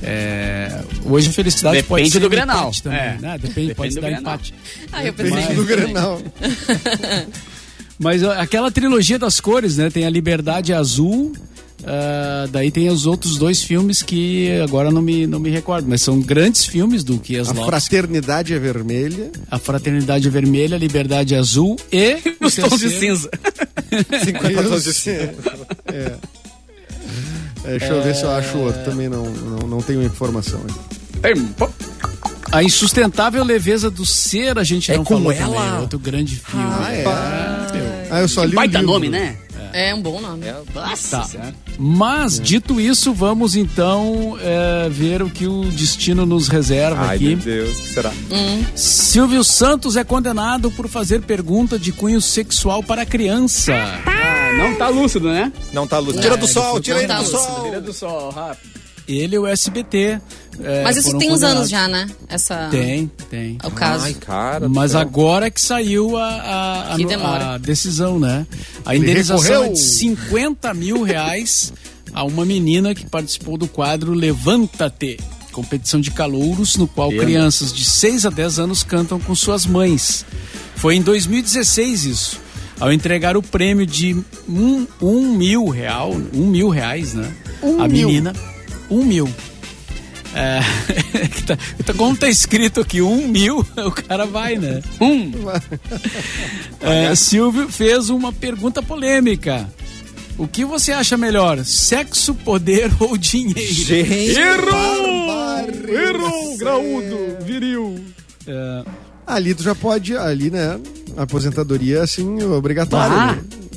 [0.04, 3.18] É, hoje a felicidade pode Depende ser do Grenal, empate também, é.
[3.20, 3.38] né?
[3.38, 4.22] Depende, Depende pode do dar Grenal.
[4.22, 4.54] empate.
[4.92, 5.56] Ah, eu Depende pensei.
[5.56, 6.22] do Grenal.
[8.00, 9.90] Mas aquela trilogia das cores, né?
[9.90, 11.34] Tem a Liberdade Azul,
[11.86, 16.02] ah, daí tem os outros dois filmes que agora não me, não me recordo, mas
[16.02, 17.66] são grandes filmes do A Kieslowski.
[17.66, 19.32] fraternidade é vermelha.
[19.50, 22.18] A Fraternidade Vermelha, a Liberdade Azul e...
[22.42, 23.30] Os tons de cinza.
[24.24, 25.34] 50 tons de cinza.
[25.86, 26.16] É.
[27.68, 28.84] É, deixa eu ver se eu acho outro.
[28.84, 30.60] Também não, não, não tenho informação.
[31.24, 31.34] aí.
[31.34, 31.70] Tempo.
[32.52, 35.56] A Insustentável Leveza do Ser, a gente É não com falou ela?
[35.62, 36.66] também, outro grande filme.
[36.66, 38.08] Ah, é.
[38.10, 38.94] Ah, eu só li o Baita livro.
[38.94, 39.36] nome, né?
[39.74, 40.46] É um bom nome.
[40.74, 41.54] Nossa Tá.
[41.78, 47.36] Mas, dito isso, vamos então é, ver o que o destino nos reserva Ai, aqui.
[47.36, 48.12] meu Deus, o que será?
[48.76, 53.74] Silvio Santos é condenado por fazer pergunta de cunho sexual para criança.
[53.74, 54.27] Ah,
[54.58, 55.52] não tá lúcido, né?
[55.72, 56.20] Não tá luz.
[56.20, 57.38] Tira do sol, tira ele tá do lúcido.
[57.40, 57.64] sol.
[57.66, 58.78] Tira do sol, rápido.
[59.08, 60.20] Ele e o SBT.
[60.62, 61.70] é, Mas isso tem uns anos condenados.
[61.70, 62.08] já, né?
[62.28, 63.58] Essa, Tem, tem.
[63.64, 64.04] O caso.
[64.04, 64.68] Ai, cara.
[64.68, 65.00] Mas céu.
[65.00, 68.46] agora que saiu a, a, a Que a decisão, né?
[68.86, 71.72] A indenização é de 50 mil reais
[72.14, 75.18] a uma menina que participou do quadro Levanta-te,
[75.54, 77.24] competição de calouros, no qual Pena.
[77.24, 80.26] crianças de 6 a 10 anos cantam com suas mães.
[80.76, 82.47] Foi em 2016 isso.
[82.80, 84.16] Ao entregar o prêmio de
[84.48, 87.32] um, um mil real, um mil reais, né?
[87.64, 88.08] Um a mil.
[88.08, 88.34] menina,
[88.90, 89.28] um mil.
[90.36, 90.60] É,
[91.30, 94.82] que tá- tá- como tá escrito aqui, um mil, o cara vai, né?
[95.02, 95.32] Hum.
[96.82, 99.68] É, Silvio fez uma pergunta polêmica.
[100.38, 103.74] O que você acha melhor, sexo, poder ou dinheiro?
[103.74, 105.18] Gente, Errou!
[106.58, 108.00] graúdo, viril.
[108.46, 108.84] É,
[109.26, 110.80] Ali tu já pode, ali, né?
[111.18, 113.16] Aposentadoria, assim, obrigatória.
[113.18, 113.34] Ah.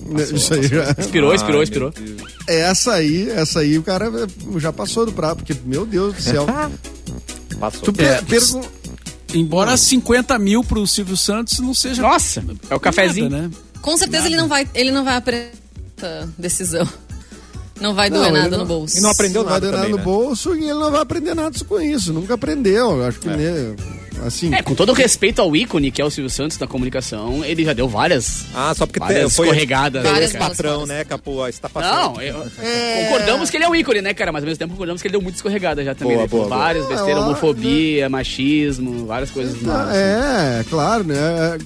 [0.06, 0.22] né?
[0.34, 0.94] Isso aí já.
[0.98, 1.92] Expirou, expirou, Ai, expirou.
[1.98, 2.30] meu Deus.
[2.46, 4.10] Essa aí, essa aí o cara
[4.58, 6.46] já passou do prato, porque, meu Deus do céu.
[7.58, 7.82] Passou.
[7.82, 8.62] tu É, per- pergun-
[9.34, 13.28] embora 50 mil pro Silvio Santos não seja Nossa, é o cafezinho.
[13.30, 13.50] nada, né?
[13.82, 15.52] Com certeza ele não vai, ele não vai aprender
[15.96, 16.88] essa decisão.
[17.80, 18.98] Não vai doer Não, ele nada não- no bolso.
[18.98, 20.02] E não aprendeu não vai nada dar nada também, no né?
[20.04, 22.12] bolso e ele não vai aprender nada com isso.
[22.12, 22.90] Nunca aprendeu.
[22.98, 23.74] Eu Acho que, né,
[24.26, 24.54] assim.
[24.54, 27.72] É, com todo respeito ao ícone que é o Silvio Santos da comunicação, ele já
[27.72, 30.02] deu várias, Ah, só porque várias foi escorregadas.
[30.04, 30.44] né, Várias cara?
[30.48, 31.42] patrão, né, Capu?
[31.42, 32.14] Aí você tá passando.
[32.16, 32.44] Não, eu-
[33.04, 34.32] concordamos que ele é um ícone, né, cara?
[34.32, 36.16] Mas ao mesmo tempo concordamos que ele deu muita escorregada já também.
[36.16, 36.96] Boa, falou boa, várias boa.
[36.96, 39.88] besteiras, Ah, homofobia, machismo, várias coisas Tá, más.
[39.88, 39.98] assim.
[39.98, 41.16] é, claro, né?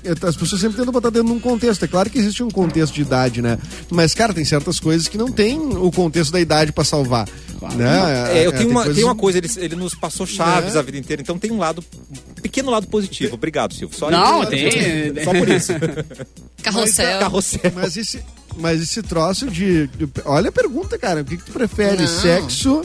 [0.05, 1.84] É, As pessoas sempre tentam botar dentro de um contexto.
[1.84, 3.59] É claro que existe um contexto de idade, né?
[3.90, 7.28] Mas, cara, tem certas coisas que não tem o contexto da idade pra salvar.
[7.76, 8.38] Né?
[8.40, 10.78] É, eu tenho, tem uma, coisas- tem uma coisa, ele, ele nos passou chaves É.
[10.78, 11.82] a vida inteira, então tem um lado,
[12.38, 13.34] um pequeno lado positivo.
[13.34, 13.96] Obrigado, Silvio.
[13.98, 14.50] Só Não, isso.
[14.50, 15.72] tem- Só por isso.
[16.62, 17.18] Carrossel.
[17.18, 17.72] Carrossel.
[17.74, 18.20] Mas esse,
[18.57, 21.20] mas esse troço de, de- Olha a pergunta, cara.
[21.20, 22.02] O que, que tu prefere?
[22.02, 22.09] Não.
[22.09, 22.82] Sexo,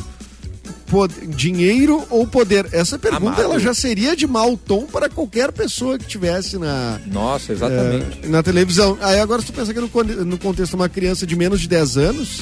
[0.87, 2.67] pod- dinheiro ou poder?
[2.73, 3.41] Essa pergunta Amado.
[3.41, 8.19] ela já seria de mau tom para qualquer pessoa que tivesse na, Nossa, exatamente.
[8.23, 8.97] é, na televisão.
[9.01, 9.89] Aí agora se tu pensa que no,
[10.25, 12.41] no contexto de uma criança de menos de 10 anos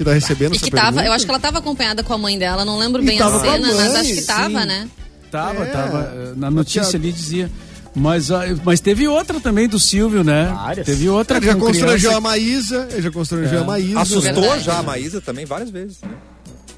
[0.00, 1.06] que tá recebendo E essa que tava, pergunta.
[1.06, 3.28] eu acho que ela tava acompanhada com a mãe dela, não lembro E bem a
[3.38, 4.66] cena, mas mãe, acho que tava, sim.
[4.66, 4.88] né?
[5.30, 5.66] Tava, É.
[5.66, 6.12] tava.
[6.14, 7.50] eh, Na notícia ali dizia.
[7.94, 8.28] Mas,
[8.64, 10.50] mas teve outra também do Silvio, né?
[10.54, 10.86] Várias.
[10.86, 12.16] Teve outra Ele já com constrangeu criança.
[12.16, 13.62] a Maísa, ele já constrangeu É.
[13.62, 14.00] a Maísa.
[14.00, 14.64] Assustou Verdade.
[14.64, 15.98] já a Maísa também várias vezes.
[16.02, 16.08] Né?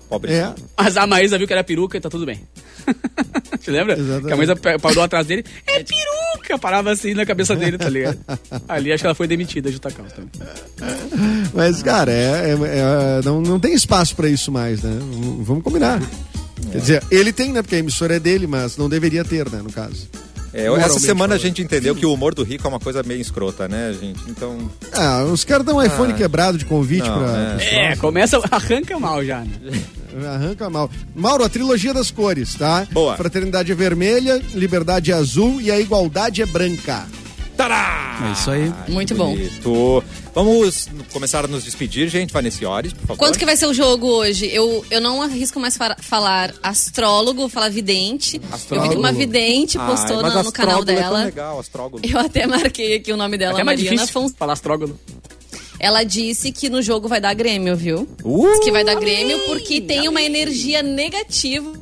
[0.08, 0.32] Pobre.
[0.32, 0.52] É.
[0.76, 2.40] Mas a Maísa viu que era peruca e tá tudo bem.
[3.60, 3.98] Você lembra?
[3.98, 4.44] Exatamente.
[4.46, 5.44] Que a pe- parou atrás dele.
[5.66, 6.58] É peruca!
[6.60, 8.18] parava assim na cabeça dele, tá ligado?
[8.68, 10.30] Ali acho que ela foi demitida de Tacal também.
[11.54, 14.90] Mas, cara, é, é- é- não, não tem espaço pra isso mais, né?
[15.40, 16.02] Vamos combinar.
[16.70, 17.62] Quer dizer, ele tem, né?
[17.62, 19.60] Porque a emissora é dele, mas não deveria ter, né?
[19.62, 20.08] No caso.
[20.54, 23.20] É, essa semana a gente entendeu que o humor do rico é uma coisa meio
[23.22, 24.20] escrota, né, gente?
[24.28, 24.70] Então.
[24.92, 26.16] Ah, os caras dão um iPhone Ah.
[26.16, 27.56] quebrado de convite Não, pra.
[27.58, 27.74] é.
[27.92, 29.50] É, começa, arranca mal já, né?
[30.26, 30.90] Arranca mal.
[31.14, 32.86] Mauro, a trilogia das cores, tá?
[32.90, 33.16] Boa.
[33.16, 37.06] Fraternidade é vermelha, liberdade é azul e a igualdade é branca.
[37.56, 38.18] Tará!
[38.28, 38.72] É isso aí.
[38.88, 39.36] Muito bom.
[40.34, 42.32] Vamos começar a nos despedir, gente.
[42.32, 43.18] Vanessa Ores, por favor.
[43.18, 44.46] Quanto que vai ser o jogo hoje?
[44.52, 48.40] Eu, eu não arrisco mais fa- falar astrólogo, vou falar vidente.
[48.70, 51.24] Eu vi que uma vidente postou Ai, no, no canal astrólogo É tão dela.
[51.24, 52.00] legal, astrólogo.
[52.02, 54.32] Eu até marquei aqui o nome dela, Até mais Mariana difícil Fons.
[54.36, 54.98] falar astrógalo.
[55.82, 58.06] Ela disse que no jogo vai dar Grêmio, viu?
[58.22, 61.72] Uh, Diz que vai dar Grêmio porque tem uma energia negativa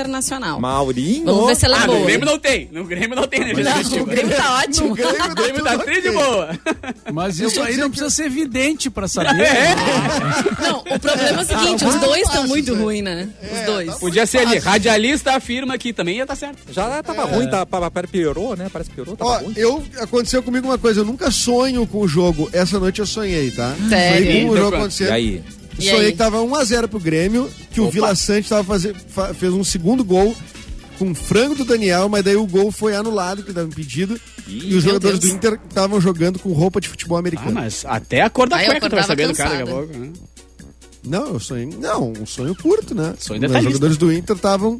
[0.00, 0.60] internacional.
[0.60, 1.24] Maurinho.
[1.24, 2.04] Vamos ver se ela é Ah, no boa.
[2.06, 2.68] Grêmio não tem.
[2.70, 4.02] No Grêmio não tem energia Não, negativa.
[4.02, 4.92] o Grêmio tá ótimo.
[4.92, 6.50] O Grêmio tá tri de boa.
[7.12, 9.48] Mas isso aí não precisa ser evidente pra saber.
[10.60, 13.28] Não, o problema é o seguinte, os dois estão muito ruins, né?
[13.42, 13.94] É, Os dois.
[13.96, 16.58] Podia ser ali, radialista afirma que também ia estar certo.
[16.72, 18.68] Já tava ruim, tá, pa- pa- piorou, né?
[18.72, 19.54] Parece que piorou, tava Ó, ruim.
[19.56, 22.48] eu aconteceu comigo uma coisa, eu nunca sonho com o jogo.
[22.52, 23.74] Essa noite eu sonhei, tá?
[23.88, 24.26] Sério?
[24.26, 25.08] Sonhei com o Então jogo acontecendo.
[25.08, 25.42] E aí?
[25.78, 26.12] E Sonhei aí?
[26.12, 27.92] que tava 1x0 pro Grêmio, que o Opa.
[27.92, 30.34] Vila Sante tava faze- fa- fez um segundo gol
[30.98, 34.18] com frango do Daniel, mas daí o gol foi anulado, que tava impedido.
[34.48, 35.32] e os jogadores Deus.
[35.32, 37.52] do Inter estavam jogando com roupa de futebol Ah, americano.
[37.52, 39.98] mas até a cor da eu cueca tu vai saber do cara daqui a pouco,
[39.98, 40.12] né?
[41.06, 41.66] Não, eu sonhei.
[41.66, 43.14] Não, um sonho curto, né?
[43.18, 44.78] Sonho Os jogadores do Inter estavam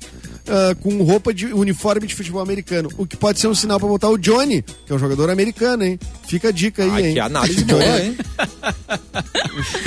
[0.49, 2.89] ah, com roupa de uniforme de futebol americano.
[2.97, 5.85] O que pode ser um sinal pra botar o Johnny, que é um jogador americano,
[5.85, 5.99] hein?
[6.27, 7.15] Fica a dica aí, Ai, hein?
[7.15, 8.17] que análise boa, hein?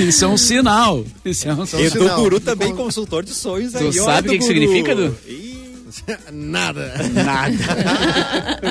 [0.00, 1.04] Isso é um sinal.
[1.24, 1.84] Isso é um sinal.
[1.84, 2.20] Então, Edu sinal.
[2.20, 3.86] Guru também consultor de sonhos aí.
[3.86, 5.16] Tu sabe o que que significa, Edu?
[5.26, 5.50] Ih,
[6.32, 6.94] Nada.
[7.12, 7.54] Nada.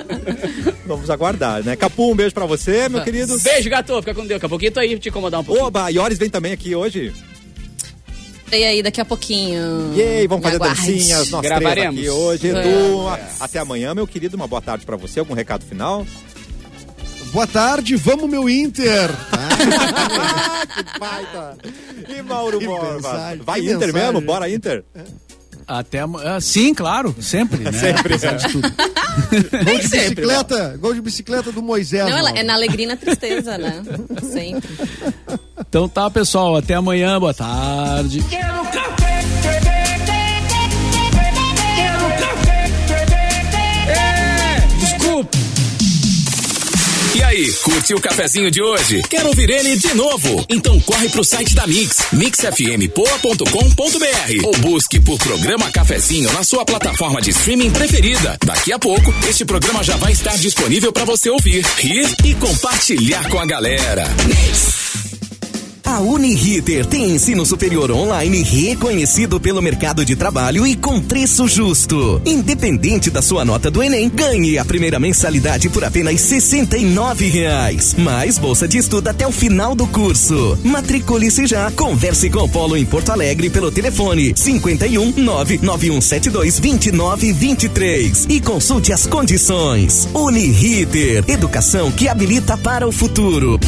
[0.85, 1.75] Vamos aguardar, né?
[1.75, 3.37] Capu, um beijo pra você, meu querido.
[3.39, 3.97] Beijo, gato.
[3.99, 4.39] Fica com Deus.
[4.39, 5.67] Daqui a pouquinho tô aí pra te incomodar um pouquinho.
[5.67, 7.13] Oba, Iores vem também aqui hoje.
[8.51, 9.93] E aí, daqui a pouquinho.
[9.95, 10.75] E aí, vamos fazer aguarde.
[10.81, 11.95] dancinhas, nós Gravaremos.
[11.95, 12.47] três aqui hoje.
[12.47, 13.41] Edu, Vamos.
[13.41, 14.35] até amanhã, meu querido.
[14.35, 15.19] Uma boa tarde pra você.
[15.19, 16.05] Algum recado final?
[17.31, 19.11] Boa tarde, vamos meu Inter.
[20.73, 21.57] que baita!
[22.09, 23.37] E Mauro Borba?
[23.43, 23.93] Vai Inter mensagem.
[23.93, 24.21] mesmo?
[24.21, 24.83] Bora Inter?
[25.69, 26.39] Até amanhã.
[26.39, 27.71] Sim, claro, sempre, né?
[27.71, 28.15] Sempre.
[28.15, 28.73] Apesar de tudo.
[29.63, 32.09] Gol de bicicleta, gol de bicicleta do Moisés.
[32.09, 33.83] Não, ela é na alegria e na tristeza, né?
[34.23, 34.67] Sempre.
[35.69, 36.55] Então tá, pessoal.
[36.55, 37.19] Até amanhã.
[37.19, 38.23] Boa tarde.
[38.27, 39.78] Quero café, quero
[47.15, 49.01] E aí, curtiu o cafezinho de hoje?
[49.09, 50.45] Quer ouvir ele de novo?
[50.47, 57.19] Então corre pro site da Mix, mixfmpoa.com.br ou busque por programa Cafezinho na sua plataforma
[57.19, 58.37] de streaming preferida.
[58.45, 63.27] Daqui a pouco, este programa já vai estar disponível para você ouvir, rir e compartilhar
[63.29, 64.03] com a galera.
[65.89, 72.21] A Uniriter tem ensino superior online reconhecido pelo mercado de trabalho e com preço justo.
[72.27, 77.95] Independente da sua nota do Enem, ganhe a primeira mensalidade por apenas 69 reais.
[77.95, 80.59] Mais bolsa de estudo até o final do curso.
[80.63, 81.71] Matricule-se já.
[81.71, 89.07] Converse com o Polo em Porto Alegre pelo telefone 51 99172 2923 e consulte as
[89.07, 90.07] condições.
[90.13, 93.59] Uniriter, educação que habilita para o futuro.